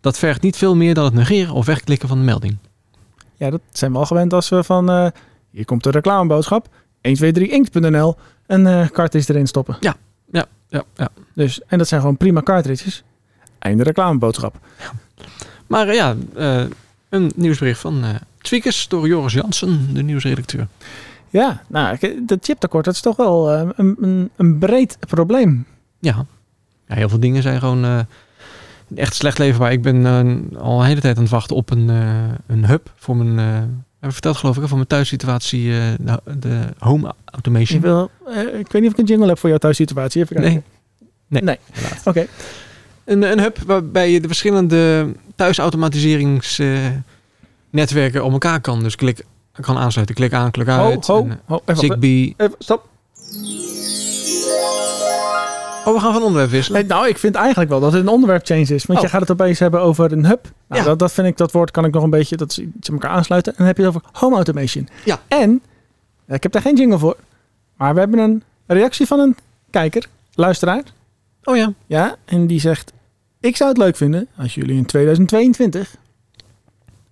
Dat 0.00 0.18
vergt 0.18 0.42
niet 0.42 0.56
veel 0.56 0.76
meer 0.76 0.94
dan 0.94 1.04
het 1.04 1.14
negeren 1.14 1.54
of 1.54 1.66
wegklikken 1.66 2.08
van 2.08 2.18
de 2.18 2.24
melding. 2.24 2.56
Ja, 3.36 3.50
dat 3.50 3.60
zijn 3.72 3.92
we 3.92 3.98
al 3.98 4.06
gewend 4.06 4.32
als 4.32 4.48
we 4.48 4.64
van... 4.64 4.90
eh, 4.90 5.06
hier 5.50 5.64
komt 5.64 5.82
de 5.82 5.90
reclameboodschap. 5.90 6.68
123inkt.nl 7.08 8.16
een 8.46 8.66
eh 8.66 8.88
cartridge 8.88 9.32
erin 9.32 9.46
stoppen. 9.46 9.76
Ja, 9.80 9.96
ja. 10.30 11.08
Dus, 11.34 11.60
en 11.66 11.78
dat 11.78 11.88
zijn 11.88 12.00
gewoon 12.00 12.16
prima 12.16 12.42
cartridges. 12.42 13.02
Einde 13.58 13.82
reclameboodschap. 13.82 14.54
Maar 15.66 15.88
eh, 15.88 15.94
ja, 15.94 16.16
een 17.08 17.32
nieuwsbericht 17.34 17.80
van 17.80 18.04
Tweakers 18.40 18.88
door 18.88 19.06
Joris 19.06 19.32
Jansen, 19.32 19.94
de 19.94 20.02
nieuwsredacteur. 20.02 20.66
Ja, 21.32 21.62
nou, 21.68 21.96
ik- 22.00 22.28
dat 22.28 22.38
chiptekort, 22.44 22.84
dat 22.84 22.94
is 22.94 23.00
toch 23.00 23.16
wel 23.16 23.50
eh, 23.52 23.68
een, 23.76 23.96
een, 24.00 24.30
een 24.36 24.58
breed 24.58 24.96
probleem. 25.08 25.66
Ja. 25.98 26.26
ja, 26.86 26.94
heel 26.94 27.08
veel 27.08 27.20
dingen 27.20 27.42
zijn 27.42 27.58
gewoon 27.58 27.84
eh, 27.84 27.98
echt 28.94 29.14
slecht 29.14 29.38
leverbaar. 29.38 29.72
Ik 29.72 29.82
ben 29.82 30.06
eh, 30.06 30.60
al 30.60 30.80
een 30.80 30.86
hele 30.86 31.00
tijd 31.00 31.16
aan 31.16 31.22
het 31.22 31.32
wachten 31.32 31.56
op 31.56 31.70
een, 31.70 31.88
een 32.46 32.66
hub 32.66 32.92
voor 32.96 33.16
mijn, 33.16 33.38
heb 34.00 34.08
ik 34.08 34.12
verteld 34.12 34.36
geloof 34.36 34.56
ik, 34.56 34.66
voor 34.66 34.76
mijn 34.76 34.88
thuissituatie, 34.88 35.70
de, 36.00 36.20
de 36.38 36.60
home 36.78 37.14
automation. 37.24 37.80
wil, 37.80 38.10
eh, 38.26 38.40
ik 38.58 38.72
weet 38.72 38.82
niet 38.82 38.86
of 38.86 38.92
ik 38.92 38.98
een 38.98 39.04
jingle 39.04 39.28
heb 39.28 39.38
voor 39.38 39.48
jouw 39.48 39.58
thuissituatie. 39.58 40.22
Even 40.22 40.36
kijken. 40.36 40.62
Nee. 41.28 41.42
Nee. 41.42 41.58
Helaas. 41.72 42.02
Oké. 42.04 42.26
Een, 43.04 43.22
een 43.22 43.40
hub 43.40 43.58
waarbij 43.66 44.10
je 44.10 44.20
de 44.20 44.26
verschillende 44.26 45.12
thuisautomatiseringsnetwerken 45.36 47.04
netwerken 47.70 48.24
op 48.24 48.32
elkaar 48.32 48.60
kan. 48.60 48.82
Dus 48.82 48.96
klik 48.96 49.24
kan 49.60 49.78
aansluiten. 49.78 50.14
Klik 50.14 50.32
aan, 50.32 50.50
klik 50.50 50.68
uit. 50.68 51.06
ho, 51.06 51.18
En, 51.22 51.30
eh, 51.30 51.36
ho, 51.46 51.54
even, 51.54 51.62
wachten. 51.64 51.76
Zigbee. 51.76 52.34
even 52.36 52.54
stop. 52.58 52.88
Oh, 55.84 55.94
we 55.94 56.00
gaan 56.00 56.12
van 56.12 56.22
onderwerp 56.22 56.50
wisselen. 56.50 56.80
Nee, 56.80 56.88
nou, 56.90 57.08
ik 57.08 57.18
vind 57.18 57.34
eigenlijk 57.34 57.70
wel 57.70 57.80
dat 57.80 57.92
het 57.92 58.02
een 58.02 58.08
onderwerp 58.08 58.46
change 58.46 58.60
is. 58.60 58.84
Want 58.86 58.98
Oh. 58.98 59.04
je 59.04 59.10
gaat 59.10 59.20
het 59.20 59.30
opeens 59.30 59.58
hebben 59.58 59.80
over 59.80 60.12
een 60.12 60.26
hub. 60.26 60.42
Nou, 60.66 60.80
Ja. 60.80 60.86
dat, 60.88 60.98
dat 60.98 61.12
vind 61.12 61.26
ik, 61.26 61.36
dat 61.36 61.52
woord 61.52 61.70
kan 61.70 61.84
ik 61.84 61.92
nog 61.92 62.02
een 62.02 62.10
beetje, 62.10 62.36
dat 62.36 62.58
aan 62.60 62.92
elkaar 62.92 63.10
aansluiten. 63.10 63.52
En 63.52 63.58
dan 63.58 63.66
heb 63.66 63.76
je 63.76 63.82
het 63.84 63.94
over 63.96 64.08
home 64.12 64.34
automation. 64.34 64.88
Ja. 65.04 65.20
En, 65.28 65.62
eh, 66.26 66.34
ik 66.36 66.42
heb 66.42 66.52
daar 66.52 66.62
geen 66.62 66.76
jingle 66.76 66.98
voor. 66.98 67.16
Maar 67.76 67.94
we 67.94 68.00
hebben 68.00 68.18
een 68.18 68.42
reactie 68.66 69.06
van 69.06 69.18
een 69.18 69.36
kijker, 69.70 70.06
luisteraar. 70.34 70.82
Oh 71.44 71.56
ja. 71.56 71.72
Ja, 71.86 72.16
en 72.24 72.46
die 72.46 72.60
zegt: 72.60 72.92
Ik 73.40 73.56
zou 73.56 73.68
het 73.70 73.78
leuk 73.78 73.96
vinden 73.96 74.28
als 74.36 74.54
jullie 74.54 74.76
in 74.76 74.86
2022 74.86 75.94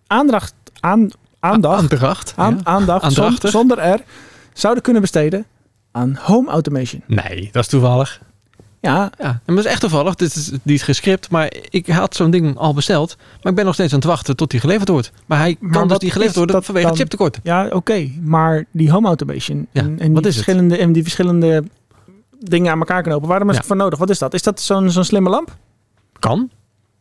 aandacht, 0.06 0.54
aan, 0.80 1.08
aandacht, 1.40 1.80
Aandracht. 1.80 2.32
aan, 2.36 2.54
Ja. 2.54 2.60
aandacht 2.64 3.12
zon- 3.12 3.24
Aandachtig. 3.24 3.50
zonder 3.50 3.88
R 3.94 4.00
zouden 4.52 4.82
kunnen 4.82 5.02
besteden 5.02 5.44
aan 5.92 6.18
home 6.20 6.50
automation. 6.50 7.02
Nee, 7.06 7.48
dat 7.52 7.62
is 7.62 7.68
toevallig. 7.68 8.20
Ja, 8.80 9.10
Ja, 9.18 9.40
en 9.44 9.54
dat 9.54 9.64
is 9.64 9.70
echt 9.70 9.80
toevallig. 9.80 10.14
Dit 10.14 10.36
is 10.36 10.50
niet 10.62 10.82
gescript, 10.82 11.30
maar 11.30 11.52
ik 11.70 11.86
had 11.86 12.14
zo'n 12.16 12.30
ding 12.30 12.56
al 12.56 12.74
besteld. 12.74 13.16
Maar 13.42 13.50
ik 13.52 13.54
ben 13.54 13.64
nog 13.64 13.74
steeds 13.74 13.92
aan 13.92 13.98
het 13.98 14.08
wachten 14.08 14.36
tot 14.36 14.50
die 14.50 14.60
geleverd 14.60 14.88
wordt. 14.88 15.12
Maar 15.26 15.38
hij 15.38 15.56
Maar 15.60 15.70
kan 15.72 15.88
dus 15.88 15.98
niet 15.98 16.12
geleverd 16.12 16.36
worden 16.36 16.62
vanwege 16.62 16.86
dan? 16.86 16.96
chiptekort. 16.96 17.40
ja 17.42 17.66
oké. 17.66 18.08
maar 18.22 18.64
die 18.70 18.90
home 18.90 19.06
automation 19.06 19.66
Ja, 19.72 19.80
en, 19.82 19.96
die 19.96 20.14
het? 20.14 20.22
verschillende, 20.22 20.76
en 20.76 20.92
die 20.92 21.02
verschillende 21.02 21.64
dingen 22.38 22.72
aan 22.72 22.78
elkaar 22.78 23.02
knopen, 23.02 23.28
waarom 23.28 23.46
is 23.48 23.54
Ja. 23.54 23.58
het 23.60 23.68
voor 23.68 23.76
nodig? 23.76 23.98
Wat 23.98 24.10
is 24.10 24.18
dat? 24.18 24.34
Is 24.34 24.42
dat 24.42 24.60
zo'n 24.60 24.90
zo'n 24.90 25.04
slimme 25.04 25.30
lamp? 25.30 25.56
Kan. 26.18 26.50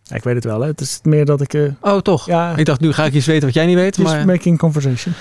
Ja, 0.09 0.15
ik 0.15 0.23
weet 0.23 0.35
het 0.35 0.43
wel. 0.43 0.61
Hè. 0.61 0.67
Het 0.67 0.81
is 0.81 0.99
meer 1.03 1.25
dat 1.25 1.41
ik... 1.41 1.53
eh, 1.53 1.61
Oh, 1.81 1.99
toch? 1.99 2.25
ja, 2.25 2.55
Ik 2.55 2.65
dacht, 2.65 2.79
nu 2.79 2.93
ga 2.93 3.05
ik 3.05 3.13
iets 3.13 3.25
weten 3.25 3.45
wat 3.45 3.53
jij 3.53 3.65
niet 3.65 3.75
weet. 3.75 3.95
just 3.95 4.09
Maar... 4.09 4.25
making 4.25 4.57
conversation. 4.57 5.13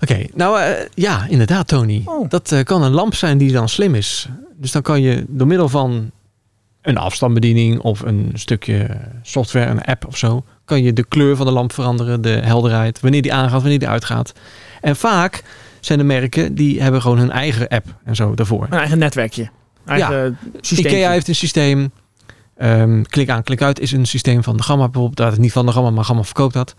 Oké, 0.00 0.26
nou 0.34 0.60
eh, 0.60 0.86
ja, 0.94 1.26
inderdaad, 1.28 1.68
Tony. 1.68 2.02
Oh. 2.04 2.28
Dat 2.28 2.52
eh, 2.52 2.62
kan 2.62 2.82
een 2.82 2.90
lamp 2.92 3.14
zijn 3.14 3.38
die 3.38 3.52
dan 3.52 3.68
slim 3.68 3.94
is. 3.94 4.28
Dus 4.56 4.72
dan 4.72 4.82
kan 4.82 5.00
je 5.02 5.24
door 5.28 5.46
middel 5.46 5.68
van 5.68 6.10
een 6.82 6.96
afstandsbediening 6.96 7.80
of 7.80 8.00
een 8.00 8.30
stukje 8.34 8.88
software, 9.22 9.70
een 9.70 9.82
app 9.84 10.06
of 10.06 10.16
zo, 10.16 10.44
kan 10.64 10.82
je 10.82 10.92
de 10.92 11.04
kleur 11.04 11.36
van 11.36 11.46
de 11.46 11.52
lamp 11.52 11.72
veranderen, 11.72 12.22
de 12.22 12.40
helderheid, 12.44 13.00
wanneer 13.00 13.22
die 13.22 13.32
aangaat, 13.32 13.60
wanneer 13.60 13.78
die 13.78 13.88
uitgaat. 13.88 14.32
En 14.80 14.96
vaak 14.96 15.42
zijn 15.80 15.98
de 15.98 16.04
merken 16.04 16.54
die 16.54 16.82
hebben 16.82 17.00
gewoon 17.02 17.18
hun 17.18 17.30
eigen 17.30 17.68
app 17.68 17.86
en 18.04 18.16
zo 18.16 18.34
daarvoor. 18.34 18.66
Een 18.70 18.78
eigen 18.78 18.98
netwerkje. 18.98 19.50
Eigen 19.86 20.38
systeem. 20.60 20.92
IKEA 20.92 21.10
heeft 21.10 21.28
een 21.28 21.34
systeem. 21.34 21.90
Ehm, 22.56 23.02
klik 23.02 23.28
aan, 23.30 23.42
klik 23.42 23.62
uit 23.62 23.80
is 23.80 23.92
een 23.92 24.06
systeem 24.06 24.42
van 24.42 24.56
de 24.56 24.62
Gamma 24.62 24.84
bijvoorbeeld. 24.84 25.16
Dat 25.16 25.32
is 25.32 25.38
niet 25.38 25.52
van 25.52 25.66
de 25.66 25.72
Gamma, 25.72 25.90
maar 25.90 26.04
Gamma 26.04 26.22
verkoopt 26.22 26.54
dat. 26.54 26.74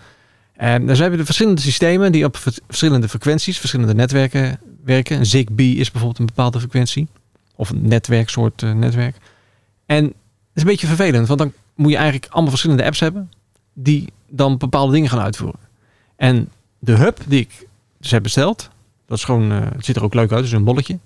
En 0.54 0.86
dan 0.86 0.96
hebben 0.96 1.20
we 1.20 1.26
verschillende 1.26 1.62
systemen 1.62 2.12
die 2.12 2.26
op 2.26 2.38
ver- 2.38 2.58
verschillende 2.68 3.10
frequenties, 3.10 3.60
verschillende 3.60 3.94
netwerken 3.94 4.60
werken. 4.84 5.26
Zigbee 5.26 5.76
is 5.76 5.92
bijvoorbeeld 5.92 6.20
een 6.20 6.26
bepaalde 6.26 6.60
frequentie. 6.60 7.08
Of 7.56 7.70
een 7.70 7.88
netwerksoort 7.88 8.64
eh, 8.64 8.72
netwerk. 8.72 9.16
En 9.86 10.04
het 10.04 10.14
is 10.54 10.62
een 10.62 10.68
beetje 10.68 10.88
vervelend, 10.88 11.28
want 11.28 11.40
dan 11.40 11.54
moet 11.76 11.92
je 11.92 11.98
eigenlijk 11.98 12.28
allemaal 12.32 12.50
verschillende 12.50 12.84
apps 12.86 13.00
hebben 13.00 13.32
die 13.74 14.14
dan 14.30 14.58
bepaalde 14.58 14.94
dingen 14.94 15.10
gaan 15.10 15.20
uitvoeren. 15.20 15.60
En 16.16 16.50
de 16.80 16.92
hub 16.92 17.20
die 17.28 17.40
ik 17.40 17.68
dus 18.00 18.12
heb 18.12 18.24
besteld, 18.24 18.70
dat 19.08 19.18
is 19.18 19.24
gewoon, 19.24 19.52
eh, 19.52 19.60
het 19.76 19.86
ziet 19.86 19.96
er 19.96 20.04
ook 20.04 20.14
leuk 20.14 20.32
uit, 20.32 20.42
dus 20.42 20.52
een 20.52 20.64
bolletje. 20.64 21.00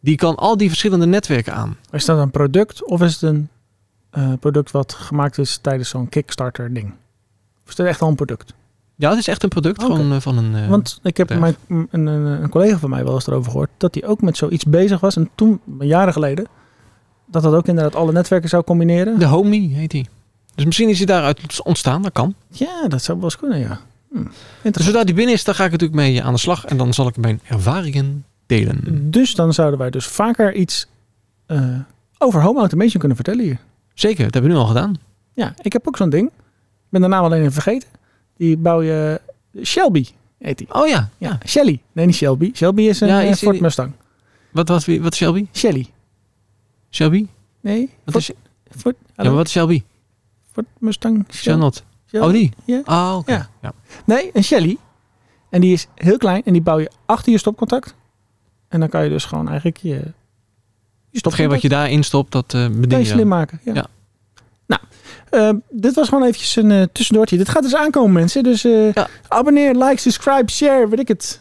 Die 0.00 0.16
kan 0.16 0.36
al 0.36 0.56
die 0.56 0.68
verschillende 0.68 1.06
netwerken 1.06 1.54
aan. 1.54 1.76
Is 1.90 2.04
dat 2.04 2.18
een 2.18 2.30
product 2.30 2.84
of 2.84 3.02
is 3.02 3.12
het 3.12 3.22
een 3.22 3.48
eh, 4.10 4.32
product 4.40 4.70
wat 4.70 4.92
gemaakt 4.92 5.38
is 5.38 5.56
tijdens 5.56 5.88
zo'n 5.88 6.08
Kickstarter 6.08 6.74
ding? 6.74 6.92
Of 7.64 7.70
is 7.70 7.76
het 7.76 7.86
echt 7.86 8.02
al 8.02 8.08
een 8.08 8.14
product? 8.14 8.52
Ja, 8.96 9.10
het 9.10 9.18
is 9.18 9.28
echt 9.28 9.42
een 9.42 9.48
product 9.48 9.82
gewoon 9.82 10.12
eh, 10.12 10.20
van 10.20 10.36
een. 10.38 10.54
eh, 10.54 10.68
Want 10.68 11.00
ik 11.02 11.16
heb 11.16 11.26
bedrijf. 11.26 11.56
mijn, 11.66 11.86
een, 11.90 12.06
een, 12.06 12.42
een 12.42 12.48
collega 12.48 12.78
van 12.78 12.90
mij 12.90 13.04
wel 13.04 13.14
eens 13.14 13.26
erover 13.26 13.50
gehoord 13.50 13.70
dat 13.76 13.94
hij 13.94 14.06
ook 14.06 14.20
met 14.20 14.36
zoiets 14.36 14.64
bezig 14.64 15.00
was. 15.00 15.16
En 15.16 15.30
toen, 15.34 15.60
jaren 15.78 16.12
geleden, 16.12 16.46
dat 17.26 17.42
dat 17.42 17.54
ook 17.54 17.66
inderdaad 17.68 17.94
alle 17.94 18.12
netwerken 18.12 18.48
zou 18.48 18.64
combineren. 18.64 19.18
de 19.18 19.24
Homey 19.24 19.58
heet 19.72 19.90
die. 19.90 20.08
Dus 20.54 20.64
misschien 20.64 20.88
is 20.88 20.96
hij 20.96 21.06
daaruit 21.06 21.62
ontstaan, 21.62 22.02
dat 22.02 22.12
kan. 22.12 22.34
Ja, 22.48 22.88
dat 22.88 23.02
zou 23.02 23.16
wel 23.18 23.26
eens 23.26 23.36
kunnen, 23.38 23.58
ja. 23.58 23.80
Hm. 24.12 24.70
Dus 24.70 24.84
zodra 24.84 25.04
die 25.04 25.14
binnen 25.14 25.34
is, 25.34 25.44
dan 25.44 25.54
ga 25.54 25.64
ik 25.64 25.70
natuurlijk 25.70 26.00
mee 26.00 26.22
aan 26.22 26.32
de 26.32 26.38
slag. 26.38 26.64
En 26.64 26.76
dan 26.76 26.94
zal 26.94 27.06
ik 27.08 27.16
mijn 27.16 27.40
ervaringen 27.44 28.24
delen. 28.46 29.10
Dus 29.10 29.34
dan 29.34 29.54
zouden 29.54 29.78
wij 29.78 29.90
dus 29.90 30.06
vaker 30.06 30.54
iets 30.54 30.86
over 32.18 32.42
home 32.42 32.58
automation 32.58 32.98
kunnen 32.98 33.16
vertellen 33.16 33.44
hier. 33.44 33.58
Zeker, 34.00 34.24
dat 34.24 34.34
hebben 34.34 34.50
we 34.50 34.56
nu 34.56 34.62
al 34.62 34.68
gedaan. 34.68 34.94
Ja, 35.34 35.54
ik 35.62 35.72
heb 35.72 35.88
ook 35.88 35.96
zo'n 35.96 36.10
ding. 36.10 36.26
Ik 36.28 36.88
ben 36.88 37.00
de 37.00 37.06
naam 37.06 37.24
alleen 37.24 37.40
even 37.40 37.52
vergeten. 37.52 37.88
Die 38.36 38.56
bouw 38.56 38.82
je... 38.82 39.20
Shelby 39.62 40.06
heet 40.38 40.58
die. 40.58 40.74
Oh 40.74 40.88
ja, 40.88 41.08
Ja. 41.18 41.38
Shelly. 41.46 41.80
Nee, 41.92 42.06
niet 42.06 42.14
Shelby. 42.14 42.50
Shelby 42.54 42.82
is 42.82 43.00
een 43.00 43.08
Ja, 43.08 43.22
eh, 43.22 43.32
Ford 43.34 43.52
die- 43.52 43.62
Mustang. 43.62 43.92
Wat, 44.52 44.68
wat, 44.68 44.84
wat 44.86 45.12
is 45.12 45.18
Shelby? 45.18 45.46
Shelly. 45.52 45.86
Shelby? 46.90 47.26
Nee, 47.60 47.90
Wat 48.04 48.14
Ford, 48.24 48.28
is, 48.28 48.80
Ford, 48.80 48.96
ja, 49.16 49.22
maar 49.24 49.32
wat 49.34 49.46
is 49.46 49.52
Shelby? 49.52 49.82
Ford 50.52 50.66
Mustang. 50.78 51.26
Shelby. 51.30 51.76
Oh, 52.12 52.30
die? 52.30 52.52
Ja. 52.64 52.82
Oh, 52.84 53.16
oké. 53.18 53.32
Ja. 53.32 53.48
Ja. 53.62 53.72
Nee, 54.06 54.30
een 54.32 54.44
Shelly. 54.44 54.76
En 55.50 55.60
die 55.60 55.72
is 55.72 55.86
heel 55.94 56.16
klein 56.16 56.42
en 56.44 56.52
die 56.52 56.62
bouw 56.62 56.78
je 56.78 56.90
achter 57.06 57.32
je 57.32 57.38
stopcontact. 57.38 57.94
En 58.68 58.80
dan 58.80 58.88
kan 58.88 59.04
je 59.04 59.08
dus 59.10 59.24
gewoon 59.24 59.46
eigenlijk 59.48 59.76
je, 59.76 60.12
stopcontact 61.18 61.52
wat 61.52 61.62
je 61.62 61.68
daarin 61.68 62.02
stopt, 62.02 62.32
dat 62.32 62.44
kan 62.46 62.80
bedien 62.80 62.98
je 62.98 63.04
slim 63.04 63.28
maken. 63.28 63.60
Ja. 63.64 63.74
Ja. 63.74 63.86
Nou, 64.66 64.82
eh, 65.30 65.60
dit 65.70 65.94
was 65.94 66.08
gewoon 66.08 66.24
eventjes 66.24 66.56
een 66.56 66.70
eh, 66.70 66.82
tussendoortje. 66.92 67.36
Dit 67.36 67.48
gaat 67.48 67.62
dus 67.62 67.74
aankomen 67.76 68.12
mensen. 68.12 68.42
Dus 68.42 68.62
Ja. 68.62 69.08
abonneer, 69.28 69.74
like, 69.74 69.96
subscribe, 70.00 70.50
share, 70.50 70.88
weet 70.88 70.98
ik 71.00 71.08
het. 71.08 71.40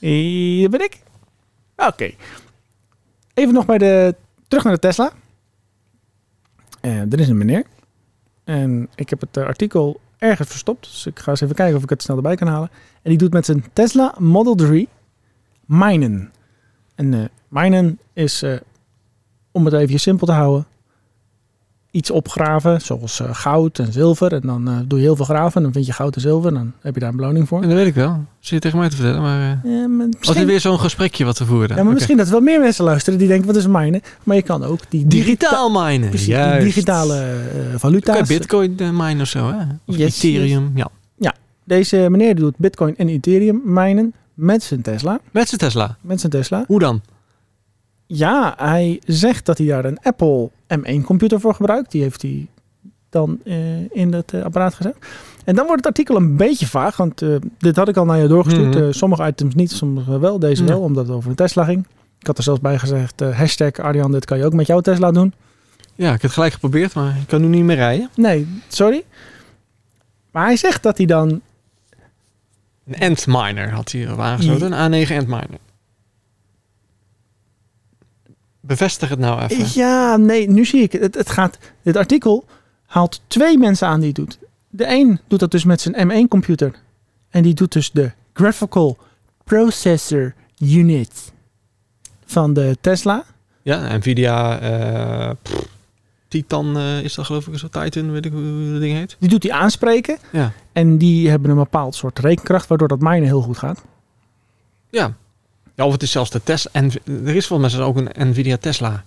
Hier 0.00 0.70
ben 0.70 0.80
ik. 0.80 0.98
Oké. 1.76 2.10
Even 3.34 3.54
nog 3.54 3.66
bij 3.66 3.78
de, 3.78 4.14
terug 4.48 4.64
naar 4.64 4.72
de 4.72 4.78
Tesla. 4.78 5.12
Er 6.80 7.20
is 7.20 7.28
een 7.28 7.38
meneer. 7.38 7.64
En 8.44 8.88
ik 8.94 9.10
heb 9.10 9.20
het 9.20 9.36
artikel 9.36 10.00
ergens 10.18 10.48
verstopt. 10.48 10.82
Dus 10.90 11.06
ik 11.06 11.18
ga 11.18 11.30
eens 11.30 11.40
even 11.40 11.54
kijken 11.54 11.76
of 11.76 11.82
ik 11.82 11.90
het 11.90 12.02
snel 12.02 12.16
erbij 12.16 12.36
kan 12.36 12.48
halen. 12.48 12.70
En 13.02 13.10
die 13.10 13.18
doet 13.18 13.32
met 13.32 13.44
zijn 13.44 13.64
Tesla 13.72 14.14
Model 14.18 14.54
3 14.54 14.88
minen. 15.78 16.30
En 16.94 17.14
eh 17.14 17.20
minen 17.48 17.98
is, 18.12 18.42
eh, 18.42 18.52
om 19.50 19.64
het 19.64 19.74
even 19.74 20.00
simpel 20.00 20.26
te 20.26 20.32
houden, 20.32 20.66
iets 21.90 22.10
opgraven, 22.10 22.80
zoals 22.80 23.20
eh, 23.20 23.28
goud 23.32 23.78
en 23.78 23.92
zilver. 23.92 24.32
En 24.32 24.40
dan 24.40 24.68
eh, 24.68 24.78
doe 24.86 24.98
je 24.98 25.04
heel 25.04 25.16
veel 25.16 25.24
graven, 25.24 25.56
en 25.56 25.62
dan 25.62 25.72
vind 25.72 25.86
je 25.86 25.92
goud 25.92 26.14
en 26.14 26.20
zilver. 26.20 26.48
En 26.48 26.54
dan 26.54 26.72
heb 26.80 26.94
je 26.94 27.00
daar 27.00 27.08
een 27.10 27.16
beloning 27.16 27.48
voor. 27.48 27.60
Ja, 27.62 27.66
dat 27.66 27.76
weet 27.76 27.86
ik 27.86 27.94
wel. 27.94 28.24
Zit 28.40 28.54
je 28.54 28.58
tegen 28.58 28.78
mij 28.78 28.88
te 28.88 28.96
vertellen, 28.96 29.20
maar... 29.22 29.40
eh 29.64 29.70
Ja, 29.72 29.86
maar 29.88 30.06
misschien, 30.18 30.46
weer 30.46 30.60
zo'n 30.60 30.78
gesprekje 30.78 31.24
wat 31.24 31.38
we 31.38 31.44
voerden? 31.44 31.76
ja, 31.76 31.82
maar 31.82 31.92
misschien 31.92 32.16
dat 32.16 32.28
wel 32.28 32.40
meer 32.40 32.60
mensen 32.60 32.84
luisteren 32.84 33.18
die 33.18 33.28
denken, 33.28 33.46
wat 33.46 33.56
is 33.56 33.66
minen? 33.66 34.00
Maar 34.22 34.36
je 34.36 34.42
kan 34.42 34.64
ook 34.64 34.80
die 34.88 35.06
digita- 35.06 35.24
Digitaal 35.48 35.70
minen. 35.70 36.08
precies, 36.08 36.26
die 36.36 36.58
digitale 36.58 37.14
eh 37.20 37.70
Kan 37.70 37.78
valuta's. 37.80 38.28
bitcoin 38.28 38.74
minen 38.76 39.20
of 39.20 39.28
zo, 39.28 39.50
hè? 39.50 39.62
Of 39.86 39.96
Yes, 39.96 40.22
Ethereum, 40.22 40.72
ja. 40.74 40.90
Deze 41.64 42.06
meneer 42.10 42.34
die 42.34 42.44
doet 42.44 42.56
bitcoin 42.58 42.96
en 42.96 43.08
ethereum 43.08 43.60
minen 43.64 44.12
met 44.34 44.62
zijn 44.62 44.82
Tesla. 44.82 45.20
Met 45.30 45.48
zijn 45.48 45.60
Tesla. 45.60 45.96
Met 46.00 46.20
zijn 46.20 46.32
Tesla. 46.32 46.64
Hoe 46.66 46.78
dan? 46.78 47.00
Ja, 48.06 48.54
hij 48.56 49.00
zegt 49.06 49.46
dat 49.46 49.58
hij 49.58 49.66
daar 49.66 49.84
een 49.84 49.98
Apple 50.02 50.50
M1 50.74 51.04
computer 51.04 51.40
voor 51.40 51.54
gebruikt. 51.54 51.90
Die 51.90 52.02
heeft 52.02 52.22
hij 52.22 52.46
dan 53.10 53.38
eh, 53.44 53.90
in 53.90 54.12
het 54.12 54.32
eh, 54.32 54.42
apparaat 54.42 54.74
gezet. 54.74 54.96
En 55.44 55.54
dan 55.54 55.66
wordt 55.66 55.84
het 55.84 55.86
artikel 55.96 56.16
een 56.16 56.36
beetje 56.36 56.66
vaag, 56.66 56.96
want 56.96 57.22
eh, 57.22 57.34
dit 57.58 57.76
had 57.76 57.88
ik 57.88 57.96
al 57.96 58.04
naar 58.04 58.18
je 58.18 58.28
doorgestuurd. 58.28 58.74
Mhm. 58.74 58.92
Sommige 58.92 59.26
items 59.26 59.54
niet, 59.54 59.70
sommige 59.70 60.18
wel. 60.18 60.38
Deze 60.38 60.62
Ja. 60.62 60.68
wel, 60.68 60.80
omdat 60.80 61.06
het 61.06 61.16
over 61.16 61.30
een 61.30 61.36
Tesla 61.36 61.64
ging. 61.64 61.86
Ik 62.18 62.26
had 62.26 62.36
er 62.38 62.42
zelfs 62.44 62.60
bij 62.60 62.78
gezegd, 62.78 63.20
hashtag 63.20 63.72
Arjan, 63.72 64.12
dit 64.12 64.24
kan 64.24 64.38
je 64.38 64.44
ook 64.44 64.52
met 64.52 64.66
jouw 64.66 64.80
Tesla 64.80 65.10
doen. 65.10 65.34
Ja, 65.94 66.06
ik 66.06 66.12
heb 66.12 66.22
het 66.22 66.32
gelijk 66.32 66.52
geprobeerd, 66.52 66.94
maar 66.94 67.16
ik 67.20 67.26
kan 67.26 67.40
nu 67.40 67.46
niet 67.46 67.64
meer 67.64 67.76
rijden. 67.76 68.08
Nee, 68.16 68.46
sorry. 68.68 69.04
Maar 70.30 70.44
hij 70.44 70.56
zegt 70.56 70.82
dat 70.82 70.96
hij 70.96 71.06
dan... 71.06 71.40
Een 72.86 73.00
Antminer 73.00 73.70
had 73.70 73.92
hij 73.92 74.16
aangesloten. 74.16 74.72
Een 74.72 75.06
A9 75.06 75.12
Antminer. 75.16 75.58
Bevestig 78.60 79.08
het 79.08 79.18
nou 79.18 79.42
even. 79.42 79.80
Ja, 79.80 80.16
nee, 80.16 80.50
nu 80.50 80.64
zie 80.64 80.82
ik 80.82 80.92
het. 80.92 81.02
het. 81.02 81.14
Het 81.14 81.30
gaat, 81.30 81.58
dit 81.82 81.96
artikel 81.96 82.44
haalt 82.86 83.20
twee 83.26 83.58
mensen 83.58 83.88
aan 83.88 83.98
die 84.00 84.08
het 84.08 84.16
doet. 84.16 84.38
De 84.68 84.86
een 84.88 85.20
doet 85.26 85.40
dat 85.40 85.50
dus 85.50 85.64
met 85.64 85.80
zijn 85.80 86.10
M1 86.10 86.28
computer. 86.28 86.74
En 87.30 87.42
die 87.42 87.54
doet 87.54 87.72
dus 87.72 87.90
de 87.90 88.10
Graphical 88.32 88.98
Processor 89.44 90.34
Unit 90.58 91.32
van 92.24 92.52
de 92.52 92.76
Tesla. 92.80 93.24
Ja, 93.62 93.96
Nvidia 93.96 95.34
pff, 95.42 95.66
Titan 96.32 96.76
eh, 96.76 97.02
is 97.02 97.14
dat 97.14 97.26
geloof 97.26 97.46
ik 97.46 97.58
zo. 97.58 97.68
Titan, 97.68 98.12
weet 98.12 98.26
ik 98.26 98.32
hoe 98.32 98.70
dat 98.72 98.80
ding 98.80 98.96
heet. 98.96 99.16
Die 99.18 99.28
doet 99.28 99.42
hij 99.42 99.52
aanspreken. 99.52 100.18
Ja. 100.30 100.52
En 100.72 100.98
die 100.98 101.28
hebben 101.28 101.50
een 101.50 101.56
bepaald 101.56 101.94
soort 101.94 102.18
rekenkracht, 102.18 102.66
waardoor 102.68 102.88
dat 102.88 103.00
minen 103.00 103.24
heel 103.24 103.42
goed 103.42 103.58
gaat. 103.58 103.84
Ja. 104.90 105.14
ja, 105.74 105.86
of 105.86 105.92
het 105.92 106.02
is 106.02 106.10
zelfs 106.10 106.30
de 106.30 106.42
Tesla. 106.42 106.70
En 106.72 106.90
er 107.04 107.36
is 107.36 107.46
volgens 107.46 107.76
mij 107.76 107.84
ook 107.84 107.96
een 107.96 108.28
Nvidia 108.28 108.56
Tesla 108.56 109.04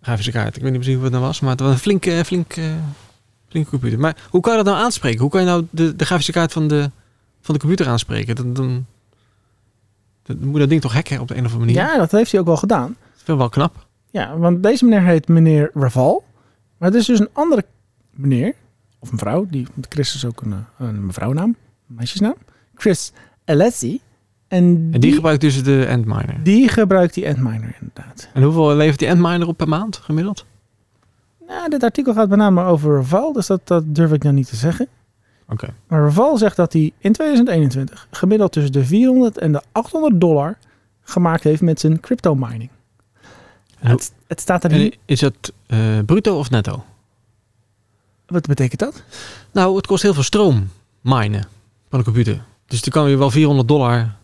grafische 0.00 0.30
kaart. 0.30 0.56
Ik 0.56 0.62
weet 0.62 0.72
niet 0.72 0.80
precies 0.80 1.00
wat 1.00 1.12
dat 1.12 1.20
was, 1.20 1.40
maar 1.40 1.50
het 1.50 1.60
was 1.60 1.70
een 1.70 1.78
flinke, 1.78 2.22
flinke, 2.24 2.74
flinke 3.48 3.70
computer. 3.70 3.98
Maar 3.98 4.16
hoe 4.30 4.40
kan 4.40 4.56
je 4.56 4.62
dat 4.62 4.72
nou 4.72 4.84
aanspreken? 4.84 5.20
Hoe 5.20 5.30
kan 5.30 5.40
je 5.40 5.46
nou 5.46 5.66
de, 5.70 5.96
de 5.96 6.04
grafische 6.04 6.32
kaart 6.32 6.52
van 6.52 6.68
de, 6.68 6.90
van 7.40 7.54
de 7.54 7.60
computer 7.60 7.88
aanspreken? 7.88 8.36
Dan, 8.36 8.52
dan, 8.52 8.86
dan 10.22 10.36
moet 10.40 10.60
dat 10.60 10.68
ding 10.68 10.80
toch 10.80 10.92
hacken 10.92 11.20
op 11.20 11.28
de 11.28 11.36
een 11.36 11.44
of 11.44 11.52
andere 11.52 11.72
manier? 11.72 11.90
Ja, 11.90 11.98
dat 11.98 12.10
heeft 12.10 12.30
hij 12.30 12.40
ook 12.40 12.46
wel 12.46 12.56
gedaan. 12.56 12.96
Dat 13.26 13.28
is 13.28 13.34
wel 13.34 13.48
knap. 13.48 13.85
Ja, 14.16 14.38
want 14.38 14.62
deze 14.62 14.84
meneer 14.84 15.02
heet 15.02 15.28
meneer 15.28 15.70
Raval. 15.74 16.24
Maar 16.78 16.88
het 16.88 16.98
is 16.98 17.06
dus 17.06 17.20
een 17.20 17.28
andere 17.32 17.64
meneer, 18.10 18.54
of 18.98 19.12
een 19.12 19.18
vrouw, 19.18 19.46
die 19.50 19.66
Chris 19.88 20.14
is 20.14 20.24
ook 20.24 20.40
een, 20.40 20.52
eh, 20.52 20.86
een 20.86 21.06
mevrouwnaam, 21.06 21.56
een 21.88 21.94
meisjesnaam. 21.94 22.34
Chris 22.74 23.12
Alessi. 23.44 24.00
En, 24.48 24.88
En 24.90 25.00
die 25.00 25.12
gebruikt 25.12 25.40
dus 25.40 25.62
de 25.62 25.86
Antminer. 25.90 26.42
die 26.42 26.68
gebruikt 26.68 27.14
die 27.14 27.28
Antminer 27.28 27.76
inderdaad. 27.80 28.28
En 28.32 28.42
hoeveel 28.42 28.76
levert 28.76 28.98
die 28.98 29.10
Antminer 29.10 29.46
op 29.48 29.56
per 29.56 29.68
maand 29.68 29.96
gemiddeld? 29.96 30.46
Nou, 31.46 31.68
dit 31.68 31.82
artikel 31.82 32.14
gaat 32.14 32.28
met 32.28 32.38
name 32.38 32.64
over 32.64 32.94
Raval, 32.94 33.32
dus 33.32 33.46
dat, 33.46 33.60
dat 33.64 33.94
durf 33.94 34.12
ik 34.12 34.22
nou 34.22 34.34
niet 34.34 34.48
te 34.48 34.56
zeggen. 34.56 34.88
Oké. 35.48 35.68
Maar 35.88 36.02
Raval 36.02 36.38
zegt 36.38 36.56
dat 36.56 36.72
hij 36.72 36.92
in 36.98 37.12
2021 37.12 38.08
gemiddeld 38.10 38.52
tussen 38.52 38.72
de 38.72 38.84
400 38.84 39.38
en 39.38 39.52
de 39.52 39.62
800 39.72 40.20
dollar 40.20 40.58
gemaakt 41.02 41.44
heeft 41.44 41.62
met 41.62 41.80
zijn 41.80 42.00
crypto 42.00 42.34
mining. 42.34 42.70
Het, 43.78 44.12
het 44.26 44.40
staat 44.40 44.64
er 44.64 44.72
niet. 44.72 44.98
is 45.04 45.20
het 45.20 45.52
eh, 45.66 45.98
bruto 46.06 46.38
of 46.38 46.50
netto? 46.50 46.84
Wat 48.26 48.46
betekent 48.46 48.80
dat? 48.80 49.02
Nou, 49.52 49.76
het 49.76 49.86
kost 49.86 50.02
heel 50.02 50.14
veel 50.14 50.22
stroom 50.22 50.68
minen 51.00 51.48
van 51.88 51.98
een 51.98 52.04
computer. 52.04 52.44
Dus 52.66 52.82
dan 52.82 52.92
kan 52.92 53.10
je 53.10 53.16
wel 53.16 53.30
400 53.30 53.68
dollar 53.68 54.16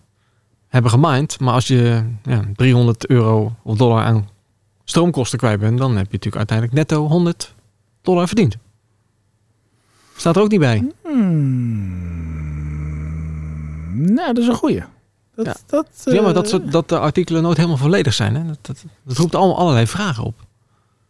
hebben 0.69 0.91
gemined. 0.91 1.41
Maar 1.41 1.55
als 1.55 1.67
je 1.67 2.05
ja, 2.23 2.45
300 2.57 3.07
euro 3.07 3.55
of 3.63 3.77
dollar 3.77 4.05
aan 4.05 4.29
stroomkosten 4.85 5.39
kwijt 5.39 5.61
bent, 5.61 5.79
dan 5.79 5.97
heb 5.97 6.07
je 6.07 6.13
natuurlijk 6.13 6.37
uiteindelijk 6.37 6.77
netto 6.79 7.07
100 7.07 7.55
dollar 8.03 8.27
verdiend. 8.27 8.57
Staat 10.17 10.37
er 10.37 10.43
ook 10.43 10.51
niet 10.51 10.61
bij. 10.61 10.91
Hmm. 11.03 12.15
Nou, 14.15 14.33
dat 14.33 14.39
is 14.39 14.47
een 14.47 14.55
goeie. 14.55 14.83
Dat, 15.35 15.47
Ja. 15.47 15.55
dat, 15.67 15.87
Ja, 16.05 16.23
maar 16.23 16.35
eh, 16.37 16.51
dat, 16.51 16.61
dat 16.71 16.89
de 16.89 16.99
artikelen 16.99 17.43
nooit 17.43 17.57
helemaal 17.57 17.77
volledig 17.79 18.13
zijn. 18.15 18.35
Hè? 18.35 18.47
Dat, 18.47 18.59
dat, 18.63 18.85
dat 19.03 19.17
roept 19.17 19.35
allemaal 19.35 19.59
allerlei 19.59 19.87
vragen 19.87 20.25
op. 20.25 20.35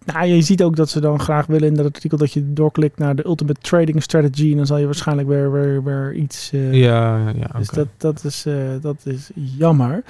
Nou, 0.05 0.27
je 0.27 0.43
ziet 0.43 0.63
ook 0.63 0.77
dat 0.77 0.91
ze 0.91 1.01
dan 1.01 1.21
graag 1.21 1.47
willen 1.47 1.69
in 1.69 1.75
dat 1.75 1.85
artikel 1.85 2.19
dat 2.19 2.33
je 2.33 2.53
doorklikt 2.53 2.99
naar 2.99 3.17
de 3.17 3.27
Ultimate 3.27 3.61
Trading 3.61 4.03
Strategy. 4.03 4.51
En 4.51 4.57
dan 4.57 4.67
zal 4.67 4.77
je 4.77 4.85
waarschijnlijk 4.85 5.29
weer, 5.29 5.53
weer, 5.53 5.83
weer 5.85 6.15
iets. 6.15 6.53
eh, 6.53 6.73
Ja, 6.75 7.29
ja. 7.29 7.51
Dus 7.59 7.69
dat, 7.69 7.87
dat, 7.97 8.25
is, 8.25 8.47
eh, 8.47 8.55
dat 8.81 8.97
is 9.05 9.31
jammer. 9.35 10.05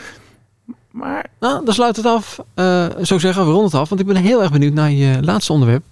Maar 0.90 1.26
Nou, 1.40 1.64
dan 1.64 1.74
sluit 1.74 1.96
het 1.96 2.06
af. 2.06 2.40
Zou 2.54 3.14
ik 3.14 3.20
zeggen, 3.20 3.44
we 3.44 3.50
ronden 3.50 3.64
het 3.64 3.74
af. 3.74 3.88
Want 3.88 4.00
ik 4.00 4.06
ben 4.06 4.16
heel 4.16 4.42
erg 4.42 4.52
benieuwd 4.52 4.72
naar 4.74 4.90
je 4.90 5.22
laatste 5.22 5.52
onderwerp. 5.52 5.82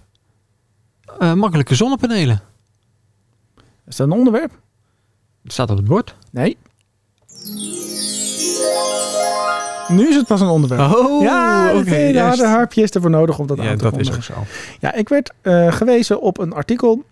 Makkelijke 1.34 1.74
zonnepanelen. 1.74 2.40
is 3.86 3.96
dat 3.96 4.06
een 4.06 4.12
onderwerp? 4.18 4.50
Het 5.42 5.52
staat 5.52 5.70
op 5.70 5.76
het 5.76 5.86
bord. 5.86 6.14
Nee. 6.30 6.56
Nu 9.90 10.08
is 10.08 10.16
het 10.16 10.26
pas 10.26 10.40
een 10.40 10.48
onderwerp. 10.48 10.94
Oh, 10.94 11.22
ja, 11.22 11.68
oké. 11.68 11.78
oké. 11.78 12.12
de 12.12 12.46
harpje 12.46 12.82
is 12.82 12.90
ervoor 12.90 13.10
nodig 13.10 13.38
om 13.38 13.46
dat 13.46 13.56
ja, 13.56 13.70
aan 13.70 13.76
te 13.76 13.82
dat 13.82 13.98
is 13.98 14.12
ook 14.12 14.22
zo. 14.22 14.34
Ja, 14.80 14.94
ik 14.94 15.08
werd 15.08 15.32
eh, 15.40 15.72
gewezen 15.72 16.20
op 16.20 16.38
een 16.38 16.52
artikel. 16.52 17.04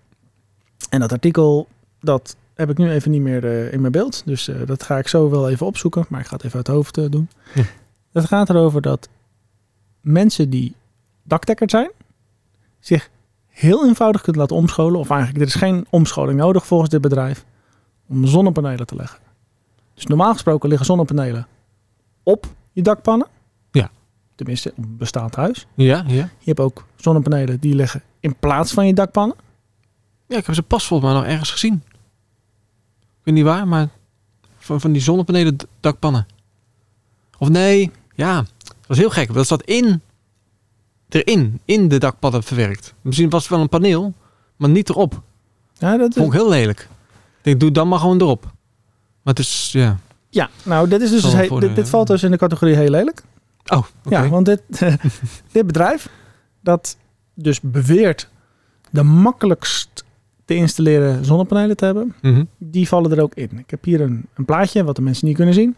En 0.90 1.00
dat 1.00 1.12
artikel, 1.12 1.68
dat 2.00 2.36
heb 2.54 2.70
ik 2.70 2.78
nu 2.78 2.90
even 2.90 3.10
niet 3.10 3.20
meer 3.20 3.44
eh, 3.44 3.72
in 3.72 3.80
mijn 3.80 3.92
beeld. 3.92 4.22
Dus 4.24 4.48
eh, 4.48 4.56
dat 4.66 4.82
ga 4.82 4.98
ik 4.98 5.08
zo 5.08 5.30
wel 5.30 5.50
even 5.50 5.66
opzoeken. 5.66 6.06
Maar 6.08 6.20
ik 6.20 6.26
ga 6.26 6.36
het 6.36 6.44
even 6.44 6.56
uit 6.56 6.66
het 6.66 6.76
hoofd 6.76 7.12
doen. 7.12 7.28
Ja. 7.54 7.62
Dat 8.12 8.24
gaat 8.24 8.50
erover 8.50 8.82
dat 8.82 9.08
mensen 10.00 10.50
die 10.50 10.74
dakdekker 11.22 11.70
zijn... 11.70 11.90
zich 12.80 13.10
heel 13.48 13.86
eenvoudig 13.86 14.22
kunnen 14.22 14.40
laten 14.40 14.56
omscholen. 14.56 15.00
Of 15.00 15.10
eigenlijk, 15.10 15.40
er 15.40 15.46
is 15.46 15.54
geen 15.54 15.86
omscholing 15.90 16.38
nodig 16.38 16.66
volgens 16.66 16.90
dit 16.90 17.00
bedrijf... 17.00 17.44
om 18.08 18.26
zonnepanelen 18.26 18.86
te 18.86 18.94
leggen. 18.94 19.27
Dus 19.98 20.06
normaal 20.06 20.32
gesproken 20.32 20.68
liggen 20.68 20.86
zonnepanelen 20.86 21.46
op 22.22 22.46
je 22.72 22.82
dakpannen. 22.82 23.28
Ja. 23.70 23.90
Tenminste, 24.34 24.70
op 24.70 24.84
een 24.84 24.96
bestaand 24.96 25.34
huis. 25.34 25.66
Ja, 25.74 26.04
ja. 26.06 26.14
Je 26.38 26.44
hebt 26.44 26.60
ook 26.60 26.86
zonnepanelen 26.96 27.60
die 27.60 27.74
liggen 27.74 28.02
in 28.20 28.36
plaats 28.36 28.72
van 28.72 28.86
je 28.86 28.94
dakpannen. 28.94 29.36
Ja, 30.26 30.36
ik 30.36 30.46
heb 30.46 30.54
ze 30.54 30.62
pas 30.62 30.86
volgens 30.86 31.10
mij 31.10 31.20
nog 31.20 31.28
ergens 31.28 31.50
gezien. 31.50 31.82
Ik 33.00 33.24
weet 33.24 33.34
niet 33.34 33.44
waar, 33.44 33.68
maar 33.68 33.88
van, 34.58 34.80
van 34.80 34.92
die 34.92 35.02
zonnepanelen 35.02 35.56
dakpannen. 35.80 36.26
Of 37.38 37.48
nee, 37.48 37.90
ja, 38.14 38.36
dat 38.58 38.74
was 38.86 38.98
heel 38.98 39.10
gek. 39.10 39.32
Dat 39.32 39.46
zat 39.46 39.62
in, 39.62 40.00
erin, 41.08 41.60
in 41.64 41.88
de 41.88 41.98
dakpannen 41.98 42.42
verwerkt. 42.42 42.94
Misschien 43.00 43.30
was 43.30 43.42
het 43.42 43.50
wel 43.50 43.60
een 43.60 43.68
paneel, 43.68 44.14
maar 44.56 44.70
niet 44.70 44.88
erop. 44.88 45.22
Ja, 45.72 45.96
dat 45.96 46.08
is, 46.08 46.14
Vond 46.14 46.32
ik 46.32 46.40
heel 46.40 46.48
lelijk. 46.48 46.80
Ik 46.80 47.44
denk, 47.44 47.60
doe 47.60 47.70
dan 47.70 47.88
maar 47.88 47.98
gewoon 47.98 48.20
erop. 48.20 48.56
Maar 49.28 49.36
het 49.36 49.46
is, 49.46 49.68
ja. 49.72 49.98
ja 50.30 50.48
nou, 50.62 50.88
dit, 50.88 51.00
is 51.00 51.10
dus 51.10 51.34
voor 51.48 51.74
dit, 51.74 51.88
valt 51.88 52.06
dus 52.06 52.22
in 52.22 52.30
de 52.30 52.36
categorie 52.36 52.74
heel 52.74 52.90
lelijk. 52.90 53.22
Oh, 53.66 53.78
oké. 53.78 54.16
Ja, 54.22 54.28
want 54.28 54.46
dit, 54.46 54.62
dit 55.52 55.66
bedrijf, 55.66 56.08
dat 56.60 56.96
dus 57.34 57.60
beweert 57.60 58.28
de 58.90 59.02
makkelijkst 59.02 60.04
te 60.44 60.54
installeren 60.54 61.24
zonnepanelen 61.24 61.76
te 61.76 61.84
hebben, 61.84 62.14
Mhm. 62.22 62.44
die 62.58 62.88
vallen 62.88 63.10
er 63.12 63.22
ook 63.22 63.34
in. 63.34 63.50
Ik 63.58 63.70
heb 63.70 63.84
hier 63.84 64.00
een, 64.00 64.26
een 64.34 64.44
plaatje, 64.44 64.84
wat 64.84 64.96
de 64.96 65.02
mensen 65.02 65.26
niet 65.26 65.36
kunnen 65.36 65.54
zien. 65.54 65.74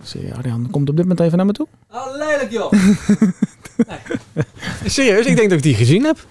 Dus, 0.00 0.16
Arjan 0.36 0.68
komt 0.70 0.88
op 0.88 0.96
dit 0.96 1.04
moment 1.04 1.20
even 1.20 1.36
naar 1.36 1.46
me 1.46 1.52
toe. 1.52 1.66
Oh, 1.90 2.06
lelijk 2.16 2.50
joh. 2.50 2.72
Serieus, 4.84 5.26
ik 5.26 5.36
denk 5.36 5.48
dat 5.48 5.58
ik 5.58 5.64
die 5.64 5.74
gezien 5.74 6.04
heb. 6.04 6.26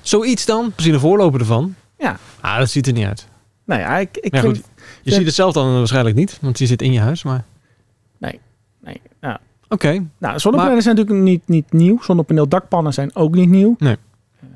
Zoiets 0.00 0.44
dan, 0.44 0.72
misschien 0.74 0.94
een 0.94 1.00
voorloper 1.00 1.40
ervan. 1.40 1.74
Ja. 1.98 2.18
Ah, 2.40 2.58
dat 2.58 2.70
ziet 2.70 2.86
er 2.86 2.92
niet 2.92 3.06
uit. 3.06 3.26
Nou 3.64 3.80
ja, 3.80 3.98
ik, 3.98 4.16
ik 4.16 4.34
Ja, 4.34 4.40
vind... 4.40 4.56
goed. 4.56 4.66
Je 5.02 5.12
ziet 5.12 5.26
het 5.26 5.34
zelf 5.34 5.52
dan 5.52 5.72
waarschijnlijk 5.74 6.16
niet, 6.16 6.38
want 6.40 6.58
die 6.58 6.66
zit 6.66 6.82
in 6.82 6.92
je 6.92 7.00
huis. 7.00 7.22
Maar 7.22 7.44
Nee, 8.18 9.00
nou, 9.20 9.36
oké, 9.68 10.04
Nou, 10.18 10.38
zonnepanelen 10.38 10.82
zijn 10.82 10.96
natuurlijk 10.96 11.24
niet, 11.24 11.48
niet 11.48 11.72
nieuw. 11.72 12.02
Zonnepaneeldakpannen 12.02 12.92
zijn 12.92 13.14
ook 13.16 13.34
niet 13.34 13.48
nieuw. 13.48 13.74
Nee. 13.78 13.96
Eh, 14.40 14.48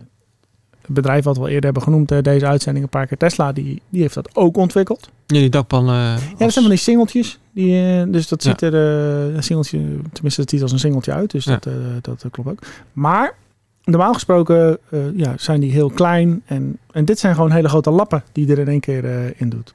Het 0.81 0.91
bedrijf 0.91 1.25
wat 1.25 1.37
we 1.37 1.43
al 1.43 1.49
eerder 1.49 1.65
hebben 1.65 1.83
genoemd, 1.83 2.11
eh, 2.11 2.23
deze 2.23 2.47
uitzending 2.47 2.85
een 2.85 2.91
paar 2.91 3.07
keer, 3.07 3.17
Tesla, 3.17 3.53
die, 3.53 3.83
die 3.89 4.01
heeft 4.03 4.15
dat 4.15 4.37
ook 4.37 4.57
ontwikkeld. 4.57 5.11
ja, 5.27 5.39
die 5.39 5.49
dakpan. 5.51 5.89
eh, 5.89 5.95
Ja, 5.95 6.15
dat 6.15 6.23
als- 6.41 6.53
zijn 6.53 6.65
van 6.65 6.69
die 6.75 6.77
singeltjes. 6.83 7.39
Die, 7.53 7.99
eh, 8.01 8.13
dus 8.13 8.29
dat 8.29 8.43
Ja. 8.43 8.51
ziet 8.51 8.63
er, 8.63 8.75
eh, 8.75 9.35
een 9.35 9.43
singeltje, 9.43 9.79
tenminste 10.13 10.41
het 10.41 10.51
ziet 10.51 10.63
als 10.63 10.73
een 10.73 10.79
singeltje 10.79 11.13
uit. 11.13 11.31
Dus 11.31 11.45
Ja. 11.45 11.53
dat, 11.53 11.67
eh, 11.67 11.73
dat 12.01 12.23
eh, 12.25 12.31
klopt 12.31 12.49
ook. 12.51 12.59
Maar 12.93 13.35
normaal 13.89 14.15
gesproken 14.15 14.79
eh, 14.91 14.99
ja, 15.15 15.35
zijn 15.37 15.61
die 15.61 15.73
heel 15.73 15.91
klein. 15.91 16.43
En, 16.47 16.79
en 16.91 17.05
dit 17.05 17.19
zijn 17.19 17.35
gewoon 17.35 17.51
hele 17.51 17.69
grote 17.69 17.91
lappen 17.91 18.23
die 18.33 18.47
je 18.47 18.53
er 18.53 18.59
in 18.59 18.69
één 18.69 18.81
keer 18.81 19.05
eh, 19.05 19.41
in 19.41 19.49
doet. 19.49 19.75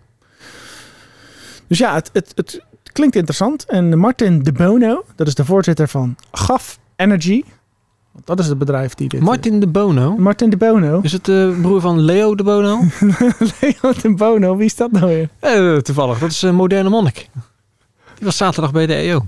Dus 1.68 1.78
ja, 1.78 1.94
het, 1.94 2.10
het, 2.14 2.32
het 2.36 2.62
klinkt 2.92 3.16
interessant. 3.16 3.66
En 3.66 3.98
Martin 3.98 4.44
de 4.44 4.52
Bono, 4.52 5.04
dat 5.16 5.28
is 5.28 5.36
de 5.36 5.46
voorzitter 5.46 5.88
van 5.88 6.16
GAF 6.32 6.80
Energy. 6.96 7.44
Want 8.12 8.26
dat 8.26 8.40
is 8.40 8.48
het 8.48 8.58
bedrijf 8.58 8.94
die 8.94 9.10
dit... 9.10 9.20
eh, 9.20 9.26
Martin 9.26 9.60
de 9.60 9.68
Bono. 9.68 10.18
Martin 10.18 10.50
de 10.50 10.58
Bono. 10.58 11.00
Is 11.02 11.12
het 11.12 11.26
de 11.26 11.60
broer 11.62 11.82
van 11.82 12.00
Leo 12.00 12.36
de 12.36 12.44
Bono? 12.44 12.80
Leo 13.62 13.94
de 14.02 14.14
Bono, 14.16 14.56
wie 14.56 14.66
is 14.66 14.76
dat 14.76 14.92
nou 14.92 15.06
weer? 15.06 15.30
Eh, 15.40 15.78
toevallig, 15.78 16.20
dat 16.20 16.32
is 16.32 16.42
een 16.42 16.56
moderne 16.56 16.90
monnik. 16.90 17.30
Die 18.16 18.26
was 18.26 18.38
zaterdag 18.38 18.72
bij 18.72 18.86
de 18.86 18.94
EO. 18.94 19.28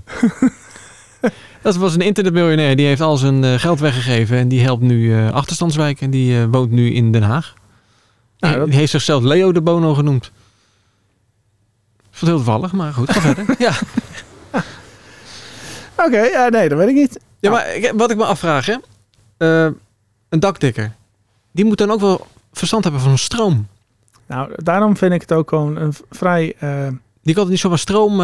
Dat 1.66 1.76
was 1.76 1.94
een 1.94 2.00
internetmiljonair. 2.00 2.76
Die 2.76 2.86
heeft 2.86 3.00
al 3.00 3.16
zijn 3.16 3.44
eh, 3.44 3.54
geld 3.58 3.80
weggegeven. 3.80 4.36
En 4.36 4.48
die 4.48 4.60
helpt 4.62 4.82
nu 4.82 5.14
eh 5.16 5.30
achterstandswijk. 5.32 6.00
En 6.00 6.10
die 6.10 6.38
eh, 6.40 6.44
woont 6.50 6.70
nu 6.70 6.92
in 6.92 7.12
Den 7.12 7.22
Haag. 7.22 7.54
Nou, 8.38 8.56
dat- 8.58 8.66
Die 8.66 8.76
heeft 8.76 8.90
zichzelf 8.90 9.22
Leo 9.22 9.52
de 9.52 9.60
Bono 9.60 9.94
genoemd. 9.94 10.30
Vond 12.10 12.30
heel 12.30 12.36
toevallig, 12.42 12.72
maar 12.72 12.92
goed, 12.92 13.10
ga 13.12 13.20
verder. 13.20 13.44
Ja, 13.58 13.72
Oké, 15.96 16.20
ja, 16.20 16.48
nee, 16.48 16.68
dat 16.68 16.78
weet 16.78 16.88
ik 16.88 16.94
niet. 16.94 17.20
ja 17.40 17.50
maar 17.50 17.66
wat 17.96 18.10
ik 18.10 18.16
me 18.16 18.24
afvraag, 18.24 18.66
hè. 18.66 18.76
Een 20.28 20.40
dakdekker. 20.40 20.92
Die 21.52 21.64
moet 21.64 21.78
dan 21.78 21.90
ook 21.90 22.00
wel 22.00 22.26
verstand 22.52 22.82
hebben 22.84 23.02
van 23.02 23.18
stroom. 23.18 23.66
Nou, 24.26 24.50
daarom 24.56 24.96
vind 24.96 25.12
ik 25.12 25.20
het 25.20 25.32
ook 25.32 25.48
gewoon 25.48 25.76
een 25.76 25.94
vrij... 26.10 26.56
Die 27.22 27.34
kan 27.34 27.48
niet 27.48 27.58
zomaar 27.58 27.78
stroom 27.78 28.20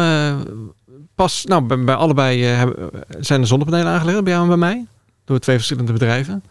pas... 1.15 1.45
Nou, 1.45 1.61
bij, 1.63 1.83
bij 1.83 1.95
allebei 1.95 2.45
eh, 2.51 2.57
hebben- 2.57 2.89
zijn 3.19 3.41
de 3.41 3.47
zonnepanelen 3.47 3.91
aangelegd. 3.91 4.23
Bij 4.23 4.31
jou 4.33 4.43
en 4.43 4.49
bij 4.49 4.57
mij. 4.57 4.85
Door 5.25 5.39
twee 5.39 5.55
verschillende 5.55 5.91
bedrijven. 5.91 6.43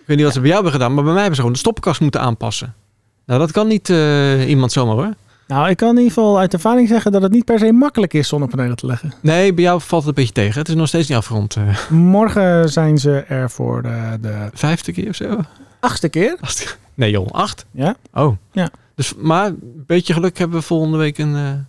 Ik 0.00 0.06
weet 0.06 0.16
niet 0.16 0.24
wat 0.26 0.34
ze 0.34 0.40
bij 0.40 0.48
jou 0.50 0.62
hebben 0.62 0.80
gedaan. 0.80 0.94
Maar 0.94 1.04
bij 1.04 1.12
mij 1.12 1.20
hebben 1.22 1.34
ze 1.36 1.40
gewoon 1.40 1.56
de 1.56 1.62
stoppenkast 1.62 2.00
moeten 2.00 2.20
aanpassen. 2.20 2.74
Nou, 3.26 3.40
dat 3.40 3.50
kan 3.52 3.68
niet 3.68 3.90
eh, 3.90 4.48
iemand 4.48 4.72
zomaar 4.72 4.94
hoor. 4.94 5.14
nou, 5.46 5.68
ik 5.68 5.76
kan 5.76 5.88
in 5.88 5.96
ieder 5.96 6.12
geval 6.12 6.38
uit 6.38 6.52
ervaring 6.52 6.88
zeggen 6.88 7.12
dat 7.12 7.22
het 7.22 7.32
niet 7.32 7.44
per 7.44 7.58
se 7.58 7.72
makkelijk 7.72 8.14
is 8.14 8.28
zonnepanelen 8.28 8.76
te 8.76 8.86
leggen. 8.86 9.12
Nee, 9.20 9.54
bij 9.54 9.64
jou 9.64 9.80
valt 9.80 10.04
het 10.06 10.08
een 10.16 10.24
beetje 10.24 10.42
tegen. 10.42 10.58
Het 10.58 10.68
is 10.68 10.74
nog 10.74 10.88
steeds 10.88 11.08
niet 11.08 11.16
afgerond. 11.18 11.56
eh 11.56 11.90
Morgen 11.90 12.68
zijn 12.68 12.98
ze 12.98 13.20
er 13.20 13.50
voor 13.50 13.82
de, 13.82 14.18
de 14.20 14.48
vijfde 14.52 14.92
keer 14.92 15.08
of 15.08 15.14
zo. 15.14 15.38
achtste 15.80 16.08
keer. 16.08 16.36
Nee 16.94 17.10
joh, 17.10 17.26
acht. 17.30 17.66
Ja. 17.70 17.96
Oh. 18.14 18.36
Ja. 18.52 18.70
Dus, 18.94 19.14
maar 19.14 19.46
een 19.46 19.84
beetje 19.86 20.12
geluk 20.12 20.38
hebben 20.38 20.58
we 20.58 20.64
volgende 20.64 20.96
week 20.96 21.18
een 21.18 21.66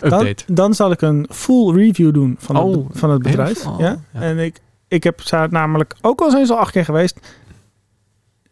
Dan, 0.00 0.34
dan 0.46 0.74
zal 0.74 0.90
ik 0.90 1.00
een 1.00 1.26
full 1.30 1.74
review 1.74 2.14
doen 2.14 2.36
van, 2.38 2.56
het, 2.56 2.64
Oh, 2.64 2.86
van 2.90 3.10
het 3.10 3.22
bedrijf. 3.22 3.66
oh, 3.66 3.80
ja? 3.80 4.00
ja. 4.12 4.20
En 4.20 4.38
ik, 4.38 4.60
ik 4.88 5.02
heb 5.04 5.28
daar 5.28 5.48
namelijk, 5.50 5.94
ook 6.00 6.20
al 6.20 6.30
zijn 6.30 6.46
ze 6.46 6.52
al 6.52 6.58
acht 6.58 6.72
keer 6.72 6.84
geweest, 6.84 7.18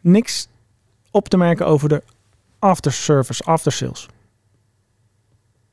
niks 0.00 0.48
op 1.10 1.28
te 1.28 1.36
merken 1.36 1.66
over 1.66 1.88
de 1.88 2.02
afterservice, 2.58 3.44
aftersales. 3.44 4.08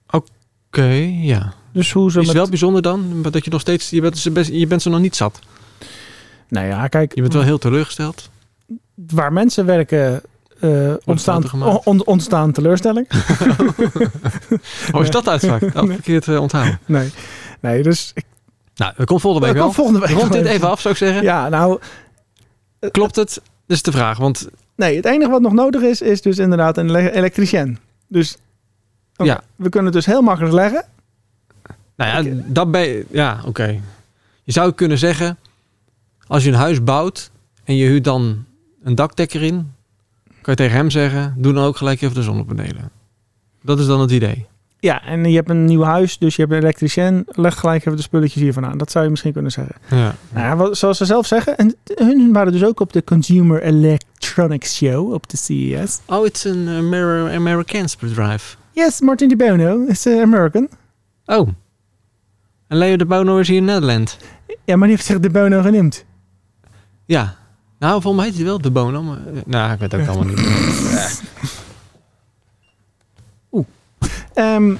Oké, 0.09 1.11
ja. 1.21 1.53
Dus 1.73 1.91
hoe 1.91 2.11
ze 2.11 2.19
Is 2.19 2.25
met... 2.27 2.35
wel 2.35 2.49
bijzonder 2.49 2.81
dan, 2.81 3.21
dat 3.31 3.45
je 3.45 3.51
nog 3.51 3.61
steeds, 3.61 3.89
je 3.89 4.01
bent, 4.01 4.17
ze 4.17 4.31
best, 4.31 4.49
je 4.51 4.67
bent 4.67 4.81
ze 4.81 4.89
nog 4.89 4.99
niet 4.99 5.15
zat. 5.15 5.39
Nou 6.47 6.67
ja, 6.67 6.87
kijk, 6.87 7.15
Je 7.15 7.21
bent 7.21 7.33
wel 7.33 7.43
heel 7.43 7.57
teleurgesteld. 7.57 8.29
waar 8.95 9.33
mensen 9.33 9.65
werken 9.65 10.21
eh, 10.61 10.93
ontstaan, 11.05 11.63
on- 11.83 12.05
ontstaan 12.05 12.51
teleurstelling. 12.51 13.07
Oh, 14.91 15.01
is 15.03 15.09
dat 15.09 15.23
de 15.23 15.29
uitspraak? 15.29 15.61
Oh, 15.63 15.73
Nee. 15.81 15.93
verkeerd 15.93 16.27
eh, 16.27 16.41
onthouden. 16.41 16.79
Nee, 16.85 17.11
nee 17.59 17.83
dus 17.83 18.11
ik 18.15 18.25
Nou, 18.75 18.93
dat 18.97 19.05
komt 19.05 19.21
volgende 19.21 19.45
week 19.47 19.55
wel. 19.55 19.63
komt 19.63 19.75
volgende 19.75 19.99
week. 19.99 20.09
Rond 20.17 20.31
dit 20.33 20.45
even 20.45 20.69
af, 20.69 20.81
zou 20.81 20.93
ik 20.93 20.99
zeggen. 20.99 21.23
Ja, 21.23 21.49
nou, 21.49 21.79
Klopt 22.91 23.15
het? 23.15 23.33
Dat 23.67 23.77
is 23.77 23.81
de 23.81 23.91
vraag. 23.91 24.17
Want 24.17 24.47
nee, 24.75 24.95
het 24.95 25.05
enige 25.05 25.29
wat 25.31 25.41
nog 25.41 25.53
nodig 25.53 25.81
is, 25.81 26.01
is 26.01 26.21
dus 26.21 26.37
inderdaad 26.37 26.77
een 26.77 26.89
ele- 26.89 27.09
elektricien. 27.11 27.77
Dus 28.07 28.37
Ja. 29.13 29.41
we 29.55 29.69
kunnen 29.69 29.93
het 29.93 30.03
dus 30.03 30.13
heel 30.13 30.21
makkelijk 30.21 30.53
leggen. 30.53 30.85
Nou 31.95 32.25
ja, 32.27 32.41
dat 32.45 32.67
Ja, 33.11 33.41
oké. 33.45 33.79
Je 34.43 34.51
zou 34.51 34.71
kunnen 34.71 34.97
zeggen, 34.97 35.37
als 36.27 36.43
je 36.43 36.49
een 36.49 36.55
huis 36.55 36.83
bouwt 36.83 37.31
en 37.63 37.75
je 37.75 37.85
huurt 37.85 38.03
dan 38.03 38.45
een 38.83 38.95
dakdekker 38.95 39.43
in, 39.43 39.73
kan 40.41 40.53
je 40.53 40.55
tegen 40.55 40.75
hem 40.75 40.89
zeggen, 40.89 41.33
doe 41.37 41.53
dan 41.53 41.63
ook 41.63 41.77
gelijk 41.77 42.01
even 42.01 42.15
de 42.15 42.21
zonnepanelen. 42.21 42.91
Dat 43.63 43.79
is 43.79 43.85
dan 43.85 43.99
het 43.99 44.11
idee. 44.11 44.45
Ja, 44.79 45.03
en 45.05 45.29
je 45.29 45.35
hebt 45.35 45.49
een 45.49 45.65
nieuw 45.65 45.83
huis, 45.83 46.17
dus 46.17 46.35
je 46.35 46.41
hebt 46.41 46.53
een 46.53 46.59
elektricien. 46.59 47.23
Leg 47.27 47.59
gelijk 47.59 47.79
even 47.85 47.95
de 47.95 48.03
spulletjes 48.03 48.41
hiervan 48.41 48.65
aan. 48.65 48.77
Dat 48.77 48.91
zou 48.91 49.03
je 49.03 49.09
misschien 49.09 49.33
kunnen 49.33 49.51
zeggen. 49.51 49.75
Ja. 49.89 50.15
Nou 50.33 50.75
zoals 50.75 50.97
ze 50.97 51.05
zelf 51.05 51.25
zeggen, 51.27 51.57
en 51.57 51.75
hun 51.95 52.33
waren 52.33 52.51
dus 52.51 52.63
ook 52.63 52.79
op 52.79 52.93
de 52.93 53.03
Consumer 53.03 53.61
Electronics 53.61 54.75
Show 54.75 55.13
op 55.13 55.29
de 55.29 55.37
CES. 55.37 55.99
Oh, 56.05 56.25
it's 56.25 56.45
an 56.45 56.69
Amer 56.69 57.31
Amerikaans 57.33 57.97
bedrijf. 57.97 58.57
Yes, 58.71 59.01
Martin 59.01 59.27
de 59.29 59.35
Bono 59.35 59.85
is 59.85 60.05
eh, 60.05 60.21
American. 60.21 60.69
Oh. 61.25 61.49
En 62.67 62.77
Leo 62.77 62.95
de 62.95 63.05
Bono 63.05 63.37
is 63.37 63.47
hier 63.47 63.57
in 63.57 63.65
Nederland. 63.65 64.17
Ja, 64.65 64.75
maar 64.75 64.87
die 64.87 64.95
heeft 64.95 65.07
zich 65.07 65.19
de 65.19 65.29
Bono 65.29 65.61
genoemd. 65.61 66.05
Ja. 67.05 67.35
Nou, 67.81 68.01
volgens 68.01 68.15
mij 68.15 68.25
heet 68.25 68.35
hij 68.35 68.45
wel 68.45 68.61
de 68.61 68.71
Bono. 68.71 69.01
Maar, 69.01 69.17
eh, 69.17 69.41
nou, 69.45 69.73
ik 69.73 69.79
weet 69.79 69.91
het 69.91 70.01
ook 70.01 70.07
allemaal 70.07 70.35
niet. 70.35 70.39
Ehm, 74.33 74.75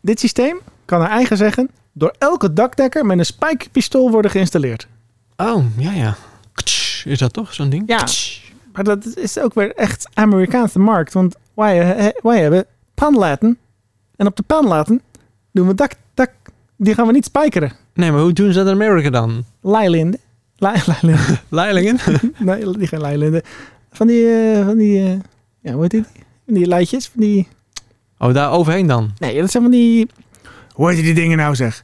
dit 0.00 0.20
systeem 0.20 0.60
kan 0.84 0.98
naar 0.98 1.10
eigen 1.10 1.36
zeggen 1.36 1.70
door 1.92 2.14
elke 2.18 2.52
dakdekker 2.52 3.06
met 3.06 3.18
een 3.18 3.24
spijkerpistool 3.24 4.10
worden 4.10 4.30
geïnstalleerd. 4.30 4.88
Oh, 5.36 5.64
ja, 5.76 5.92
ja. 5.92 6.16
Ktsch, 6.52 7.06
Is 7.06 7.18
dat 7.18 7.32
toch, 7.32 7.54
zo'n 7.54 7.68
ding? 7.68 7.82
Ja. 7.86 8.06
Maar 8.72 8.84
dat 8.84 9.16
is 9.16 9.38
ook 9.38 9.54
weer 9.54 9.74
echt 9.74 10.08
Amerikaanse 10.14 10.78
markt. 10.78 11.12
Want 11.12 11.34
wij, 11.54 11.94
eh, 11.96 12.20
wij 12.22 12.40
hebben 12.40 12.66
panlaten. 12.94 13.58
En 14.16 14.26
op 14.26 14.36
de 14.36 14.42
panlaten 14.42 15.02
doen 15.52 15.66
we 15.66 15.74
dak, 15.74 15.92
dak. 16.14 16.30
Die 16.76 16.94
gaan 16.94 17.06
we 17.06 17.12
niet 17.12 17.24
spijkeren. 17.24 17.72
Nee, 17.94 18.10
maar 18.12 18.20
hoe 18.20 18.32
doen 18.32 18.52
ze 18.52 18.58
dat 18.58 18.66
in 18.66 18.72
Amerika 18.72 19.10
dan? 19.10 19.44
Leilinden. 19.60 20.20
Leilingen? 21.48 21.98
nee, 22.38 22.70
die 22.78 22.86
geen 22.86 23.00
leilinden. 23.00 23.42
Van 23.90 24.06
die, 24.06 24.26
eh, 24.28 24.64
van 24.64 24.76
die, 24.76 25.04
eh, 25.04 25.18
ja, 25.60 25.72
hoe 25.72 25.82
heet 25.82 25.90
die? 25.90 26.04
Van 26.44 26.54
die 26.54 26.66
leidjes. 26.66 27.06
Van 27.08 27.20
die, 27.20 27.48
Oh, 28.18 28.34
daar 28.34 28.50
overheen 28.50 28.86
dan? 28.86 29.10
nee, 29.18 29.40
dat 29.40 29.50
zijn 29.50 29.62
van 29.62 29.72
die, 29.72 30.08
hoe 30.72 30.90
heet 30.92 31.04
die 31.04 31.14
dingen 31.14 31.36
nou 31.38 31.54
zeg? 31.54 31.82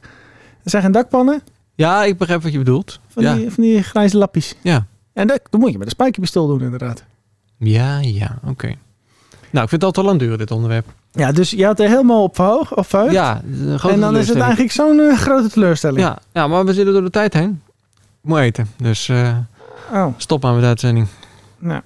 Dat 0.63 0.71
zijn 0.71 0.83
geen 0.83 0.91
dakpannen. 0.91 1.41
Ja, 1.75 2.03
ik 2.03 2.17
begrijp 2.17 2.43
wat 2.43 2.51
je 2.51 2.57
bedoelt. 2.57 2.99
Van, 3.07 3.23
Ja. 3.23 3.35
die, 3.35 3.51
van 3.51 3.63
die 3.63 3.83
grijze 3.83 4.17
lapjes. 4.17 4.55
Ja. 4.61 4.85
En 5.13 5.27
dat, 5.27 5.41
dat 5.49 5.59
moet 5.59 5.71
je 5.71 5.77
met 5.77 5.85
een 5.87 5.91
spijkerpistool 5.93 6.47
doen 6.47 6.61
inderdaad. 6.61 7.03
Ja, 7.57 7.99
ja, 7.99 8.39
oké. 8.45 8.67
Nou, 9.49 9.63
ik 9.63 9.69
vind 9.69 9.71
het 9.71 9.83
al 9.83 9.91
te 9.91 10.03
lang 10.03 10.19
duren, 10.19 10.37
dit 10.37 10.51
onderwerp. 10.51 10.85
Ja, 11.11 11.31
dus 11.31 11.49
je 11.51 11.65
had 11.65 11.79
er 11.79 11.87
helemaal 11.87 12.23
op 12.23 12.35
verhoogd. 12.35 12.73
Op 12.75 12.85
verheugd. 12.87 13.13
Ja, 13.13 13.41
een 13.61 13.79
grote 13.79 13.95
en 13.95 14.01
dan 14.01 14.17
is 14.17 14.27
het 14.27 14.37
eigenlijk 14.37 14.71
zo'n 14.71 14.99
eh, 14.99 15.17
grote 15.17 15.49
teleurstelling. 15.49 15.99
Ja, 15.99 16.17
ja, 16.33 16.47
maar 16.47 16.65
we 16.65 16.73
zitten 16.73 16.93
door 16.93 17.03
de 17.03 17.09
tijd 17.09 17.33
heen. 17.33 17.61
Moet 18.21 18.39
eten, 18.39 18.69
dus 18.77 19.09
eh, 19.09 19.37
Oh, 19.93 20.13
stop 20.17 20.41
maar 20.41 20.51
met 20.53 20.61
de 20.61 20.67
uitzending. 20.67 21.07
nou. 21.59 21.81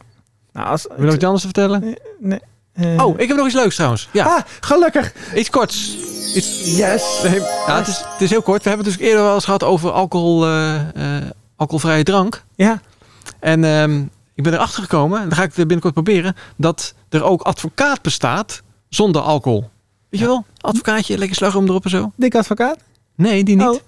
nou 0.53 0.67
als, 0.67 0.83
Wil 0.87 0.97
je 0.97 1.05
nog 1.05 1.13
iets 1.15 1.23
anders 1.23 1.43
vertellen? 1.43 1.95
nee, 2.19 2.39
eh, 2.73 3.05
Oh, 3.05 3.19
ik 3.19 3.27
heb 3.27 3.37
nog 3.37 3.45
iets 3.45 3.55
leuks 3.55 3.75
trouwens. 3.75 4.09
Ja, 4.13 4.25
Ah, 4.25 4.41
gelukkig. 4.59 5.13
iets 5.35 5.49
korts. 5.49 5.95
Iets, 6.35 6.77
Yes. 6.77 7.19
nee, 7.23 7.41
het, 7.65 7.87
is, 7.87 7.97
het 7.97 8.21
is 8.21 8.29
heel 8.29 8.41
kort. 8.41 8.63
We 8.63 8.69
hebben 8.69 8.87
het 8.87 8.97
dus 8.97 9.07
eerder 9.07 9.23
wel 9.23 9.33
eens 9.33 9.43
gehad 9.45 9.63
over 9.63 9.91
alcohol, 9.91 10.45
eh, 10.47 10.81
alcoholvrije 11.55 12.03
drank. 12.03 12.43
Ja. 12.55 12.81
En 13.39 13.63
ehm, 13.63 14.01
ik 14.33 14.43
ben 14.43 14.53
erachter 14.53 14.81
gekomen, 14.83 15.21
en 15.21 15.29
dat 15.29 15.37
ga 15.37 15.43
ik 15.43 15.53
binnenkort 15.53 15.93
proberen, 15.93 16.35
dat 16.55 16.93
er 17.09 17.23
ook 17.23 17.41
advocaat 17.41 18.01
bestaat 18.01 18.61
zonder 18.89 19.21
alcohol. 19.21 19.69
Weet 20.09 20.19
je 20.19 20.25
wel? 20.25 20.45
Advocaatje, 20.61 21.17
lekker 21.17 21.35
slagroom 21.35 21.65
erop 21.67 21.83
en 21.83 21.89
zo. 21.89 22.11
Dik 22.15 22.35
advocaat. 22.35 22.77
Nee, 23.15 23.43
die 23.43 23.55
niet. 23.55 23.67
Oh. 23.67 23.79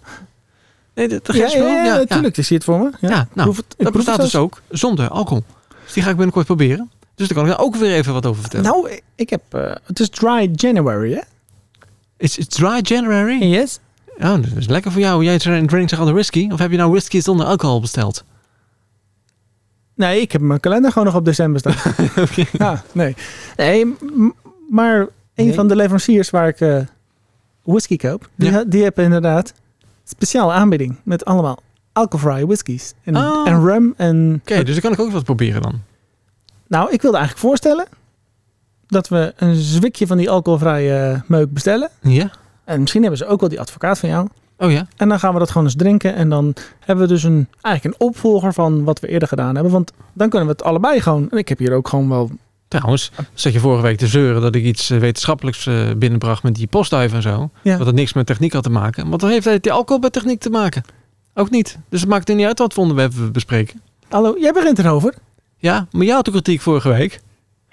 Nee, 0.98 1.08
dat, 1.08 1.26
dat 1.26 1.36
Ja, 1.36 1.48
ja, 1.48 1.58
ja, 1.58 1.84
ja, 1.84 1.96
natuurlijk. 1.98 2.36
Je 2.36 2.42
ziet 2.42 2.54
het 2.58 2.64
voor 2.64 2.80
me. 2.80 2.92
Ja, 3.02 3.10
Ja, 3.10 3.28
nou, 3.34 3.56
het, 3.56 3.66
dat 3.78 3.94
bestaat 3.94 4.22
dus 4.22 4.36
ook 4.36 4.62
zonder 4.70 5.10
alcohol. 5.10 5.44
Dus 5.84 5.94
die 5.94 6.04
ga 6.04 6.10
ik 6.10 6.16
binnenkort 6.16 6.46
proberen. 6.46 6.90
Dus 7.16 7.28
daar 7.28 7.38
kan 7.38 7.50
ik 7.52 7.62
ook 7.62 7.76
weer 7.76 7.92
even 7.94 8.14
wat 8.14 8.26
over 8.26 8.42
vertellen. 8.42 8.66
Nou, 8.66 9.00
ik- 9.16 9.30
heb... 9.30 9.42
eh, 9.50 9.72
het 9.84 10.00
is 10.00 10.10
dry 10.10 10.50
January, 10.56 11.12
hè? 11.14 11.22
Is 12.18 12.38
it 12.38 12.50
dry 12.52 12.80
January? 12.82 13.44
Yes. 13.44 13.80
Oh, 14.18 14.24
dat 14.34 14.46
is 14.58 14.68
lekker 14.68 14.92
voor 14.92 15.02
jou. 15.02 15.24
Jij 15.24 15.38
drinkt 15.38 15.90
zich 15.90 16.00
al 16.00 16.06
de 16.06 16.12
whisky? 16.12 16.50
Of 16.52 16.60
heb 16.60 16.72
je 16.72 16.78
nou 16.78 16.92
whisky 16.92 17.20
zonder 17.22 17.46
alcohol 17.46 17.82
besteld? 17.82 18.24
Nee, 19.96 20.22
ik 20.22 20.32
heb 20.32 20.42
mijn 20.42 20.60
kalender 20.60 20.92
gewoon 20.92 21.08
nog 21.08 21.16
op 21.16 21.26
december 21.26 21.60
staan. 21.60 21.76
Ja, 22.52 22.84
nee. 22.92 23.16
Nee, 23.56 23.96
maar 24.70 25.00
een 25.00 25.46
Nee. 25.46 25.54
van 25.54 25.68
de 25.68 25.76
leveranciers 25.76 26.30
waar 26.30 26.48
ik 26.48 26.60
eh, 26.62 26.80
whisky 27.64 27.98
koop, 27.98 28.30
die, 28.36 28.52
Ja. 28.52 28.64
die 28.68 28.84
hebben 28.84 29.04
inderdaad 29.04 29.54
speciale 30.10 30.52
aanbieding 30.54 30.96
met 31.04 31.26
allemaal 31.26 31.60
alcoholvrije 31.94 32.46
whiskies. 32.46 32.94
En, 33.04 33.18
Oh. 33.18 33.48
en 33.48 33.66
rum 33.66 33.94
en... 33.98 34.42
Oké, 34.42 34.64
dus 34.64 34.74
dan 34.74 34.82
kan 34.82 34.92
ik 34.92 35.00
ook 35.00 35.12
wat 35.12 35.24
proberen 35.24 35.62
dan. 35.62 35.82
Nou, 36.68 36.92
ik 36.92 37.02
wilde 37.02 37.18
eigenlijk 37.18 37.48
voorstellen 37.48 37.86
dat 38.88 39.08
we 39.08 39.34
een 39.36 39.56
zwikje 39.56 40.08
van 40.08 40.18
die 40.18 40.30
alcoholvrije 40.30 41.24
meuk 41.28 41.54
bestellen. 41.54 41.90
Ja? 42.02 42.30
En 42.64 42.80
misschien 42.80 43.02
hebben 43.02 43.20
ze 43.20 43.26
ook 43.28 43.40
wel 43.40 43.50
die 43.50 43.60
advocaat 43.60 44.00
van 44.00 44.10
jou. 44.10 44.28
Oh 44.58 44.72
ja? 44.72 44.88
En 44.96 45.10
dan 45.10 45.20
gaan 45.20 45.34
we 45.34 45.40
dat 45.40 45.50
gewoon 45.50 45.64
eens 45.68 45.76
drinken. 45.76 46.16
En 46.16 46.30
dan 46.30 46.54
hebben 46.80 47.08
we 47.08 47.14
dus 47.14 47.24
een, 47.24 47.48
eigenlijk 47.62 47.96
een 48.02 48.08
opvolger 48.08 48.54
van 48.54 48.84
wat 48.84 49.00
we 49.00 49.08
eerder 49.08 49.28
gedaan 49.28 49.54
hebben. 49.54 49.74
Want 49.74 49.92
dan 50.14 50.30
kunnen 50.30 50.48
we 50.48 50.54
het 50.54 50.64
allebei 50.64 51.02
gewoon... 51.02 51.30
En 51.30 51.38
ik 51.38 51.50
heb 51.50 51.58
hier 51.58 51.74
ook 51.74 51.88
gewoon 51.88 52.10
wel... 52.10 52.30
Trouwens, 52.68 53.12
zat 53.34 53.54
je 53.54 53.60
vorige 53.60 53.82
week 53.82 53.98
te 53.98 54.08
zeuren 54.08 54.42
dat 54.42 54.56
ik 54.56 54.64
iets 54.64 54.90
eh, 54.90 55.00
wetenschappelijks 55.00 55.68
eh, 55.68 55.92
binnenbracht 55.98 56.44
met 56.44 56.56
die 56.56 56.68
postduif 56.68 57.14
en 57.14 57.22
zo. 57.22 57.50
Ja. 57.62 57.78
Dat 57.78 57.86
het 57.86 57.96
niks 57.96 58.14
met 58.14 58.26
techniek 58.26 58.54
had 58.54 58.64
te 58.64 58.70
maken. 58.70 59.10
Want 59.10 59.22
dan 59.22 59.30
heeft 59.30 59.64
die 59.64 59.72
alcohol 59.72 60.02
met 60.02 60.14
techniek 60.14 60.40
te 60.40 60.50
maken. 60.50 60.84
Ook 61.34 61.50
niet. 61.50 61.78
Dus 61.90 62.00
het 62.00 62.10
maakt 62.10 62.30
er 62.30 62.36
niet 62.36 62.46
uit 62.46 62.60
wat 62.60 62.78
onderwerp 62.78 63.14
we 63.14 63.32
bespreken. 63.32 63.82
Hallo, 64.10 64.36
jij 64.40 64.52
begint 64.52 64.80
erover. 64.80 65.14
Ja, 65.58 65.88
maar 65.92 66.06
jij 66.06 66.16
had 66.16 66.26
de 66.26 66.32
kritiek 66.32 66.62
vorige 66.62 66.90
week. 66.90 67.20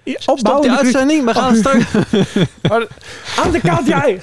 Stop 0.05 0.37
die 0.37 0.45
Opbouwende 0.45 0.77
uitzending, 0.77 1.25
we 1.25 1.35
gaan 1.35 1.57
straks... 1.57 1.85
Aan 3.43 3.53
de 3.53 3.61
kant 3.61 3.87
jij! 3.87 4.19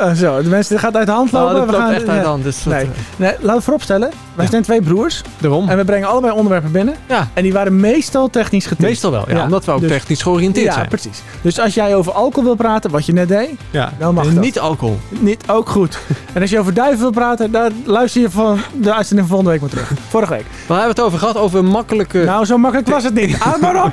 Eh, 0.00 0.12
zo, 0.12 0.42
de 0.42 0.48
mensen, 0.48 0.74
dit 0.74 0.84
gaat 0.84 0.96
uit 0.96 1.06
de 1.06 1.12
hand 1.12 1.34
Oh, 1.34 1.40
lopen. 1.40 1.54
dat 1.56 1.66
we 1.66 1.72
gaan, 1.72 1.90
echt 1.90 1.96
uit 1.98 2.06
de 2.06 2.14
ja. 2.14 2.22
hand. 2.22 2.42
Dus 2.44 2.64
Nee. 2.64 2.80
eh, 2.82 2.88
Nee, 3.16 3.32
laten 3.40 3.56
we 3.56 3.60
vooropstellen. 3.62 4.10
Wij 4.34 4.44
Ja. 4.44 4.50
zijn 4.50 4.62
twee 4.62 4.82
broers. 4.82 5.22
daarom. 5.40 5.68
En 5.68 5.76
we 5.76 5.84
brengen 5.84 6.08
allebei 6.08 6.32
onderwerpen 6.32 6.72
binnen. 6.72 6.94
Ja, 7.08 7.28
En 7.34 7.42
die 7.42 7.52
waren 7.52 7.80
meestal 7.80 8.30
technisch 8.30 8.66
getint. 8.66 8.88
meestal 8.88 9.10
wel. 9.10 9.24
Ja, 9.28 9.36
Ja, 9.36 9.42
omdat 9.42 9.64
we 9.64 9.72
ook 9.72 9.80
dus- 9.80 9.90
technisch 9.90 10.22
georiënteerd 10.22 10.66
Ja, 10.66 10.72
zijn. 10.72 10.88
precies. 10.88 11.22
Dus 11.42 11.58
als 11.60 11.74
jij 11.74 11.94
over 11.96 12.12
alcohol 12.12 12.44
wil 12.44 12.54
praten, 12.54 12.90
wat 12.90 13.06
je 13.06 13.12
net 13.12 13.28
deed, 13.28 13.50
Ja. 13.70 13.92
Dan 13.98 14.14
mag 14.14 14.26
En 14.26 14.34
dat. 14.34 14.42
niet 14.44 14.58
alcohol. 14.58 14.98
niet 15.08 15.44
ook 15.46 15.68
goed. 15.68 15.98
en 16.34 16.40
als 16.40 16.50
je 16.50 16.58
over 16.58 16.74
duiven 16.74 17.00
wil 17.00 17.10
praten, 17.10 17.50
dan 17.50 17.72
luister 17.84 18.20
je 18.20 18.30
van 18.30 18.58
de 18.80 18.94
uitzending 18.94 19.28
van 19.28 19.36
volgende 19.36 19.50
week 19.50 19.60
maar 19.60 19.70
terug. 19.70 19.92
Vorige 20.08 20.32
week. 20.32 20.44
Waar 20.66 20.78
hebben 20.78 20.96
we 20.96 21.02
het 21.02 21.12
over 21.12 21.18
gehad? 21.18 21.36
Over 21.36 21.64
makkelijke, 21.64 22.24
Nou, 22.24 22.44
zo 22.44 22.58
makkelijk 22.58 22.88
was 22.88 23.04
het 23.04 23.14
niet. 23.14 23.36
Houd 23.44 23.60
maar 23.60 23.84
op. 23.84 23.92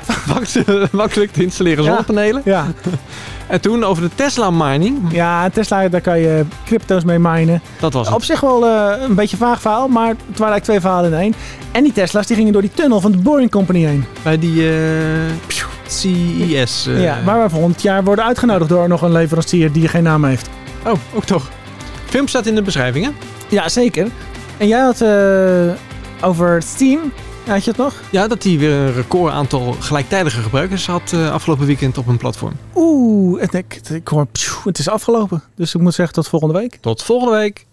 makkelijk 0.92 1.32
te 1.32 1.42
installeren 1.42 1.84
Ja. 1.84 1.88
zonnepanelen. 1.90 2.42
Ja, 2.44 2.66
En 3.48 3.60
toen 3.60 3.84
over 3.84 4.02
de 4.02 4.10
Tesla 4.14 4.50
mining. 4.50 4.98
ja 5.12 5.50
Tesla, 5.50 5.88
daar 5.88 6.00
kan 6.00 6.18
je 6.18 6.44
crypto's 6.64 7.04
mee 7.04 7.18
minen. 7.18 7.62
Dat 7.80 7.92
was 7.92 8.06
het. 8.06 8.16
Op 8.16 8.22
zich 8.24 8.40
wel 8.40 8.66
eh, 8.66 9.02
een 9.08 9.14
beetje 9.14 9.36
vaag 9.36 9.60
verhaal, 9.60 9.88
maar 9.88 10.08
het 10.08 10.16
waren 10.38 10.52
eigenlijk 10.52 10.64
twee 10.64 10.80
verhalen 10.80 11.12
in 11.12 11.18
één. 11.18 11.34
En 11.72 11.82
die 11.82 11.92
Tesla's 11.92 12.26
die 12.26 12.36
gingen 12.36 12.52
door 12.52 12.62
die 12.62 12.70
tunnel 12.74 13.00
van 13.00 13.12
de 13.12 13.18
Boring 13.18 13.50
Company 13.50 13.84
heen. 13.84 14.04
Bij 14.22 14.38
die 14.38 14.68
eh, 14.70 14.76
CES. 15.86 16.86
eh, 16.86 17.02
ja, 17.02 17.18
waar 17.24 17.42
we 17.42 17.50
volgend 17.50 17.82
jaar 17.82 18.04
worden 18.04 18.24
uitgenodigd 18.24 18.70
door 18.70 18.88
nog 18.88 19.02
een 19.02 19.12
leverancier 19.12 19.72
die 19.72 19.88
geen 19.88 20.02
naam 20.02 20.24
heeft. 20.24 20.48
Oh, 20.86 20.92
ook 21.14 21.24
toch. 21.24 21.48
Film 22.04 22.28
staat 22.28 22.46
in 22.46 22.54
de 22.54 22.62
beschrijving, 22.62 23.04
hè? 23.04 23.10
Ja, 23.48 23.68
zeker. 23.68 24.06
En 24.56 24.68
jij 24.68 24.80
had 24.80 25.00
eh, 25.00 26.28
over 26.28 26.62
Steam, 26.62 26.98
had 27.54 27.64
je 27.64 27.70
het 27.70 27.80
nog? 27.80 27.94
Ja, 28.10 28.28
dat 28.28 28.42
hij 28.42 28.58
weer 28.58 28.72
een 28.72 28.92
record 28.92 29.32
aantal 29.32 29.72
gelijktijdige 29.72 30.40
gebruikers 30.40 30.86
had 30.86 31.12
eh, 31.12 31.32
afgelopen 31.32 31.66
weekend 31.66 31.98
op 31.98 32.06
een 32.06 32.16
platform. 32.16 32.52
Oeh, 32.74 33.42
en 33.42 33.58
ik, 33.58 33.80
ik 33.90 34.08
hoor, 34.08 34.26
pjoe, 34.26 34.60
het 34.64 34.78
is 34.78 34.88
afgelopen. 34.88 35.42
Dus 35.56 35.74
ik 35.74 35.80
moet 35.80 35.94
zeggen 35.94 36.14
tot 36.14 36.28
volgende 36.28 36.54
week. 36.58 36.78
Tot 36.80 37.02
volgende 37.02 37.36
week. 37.36 37.66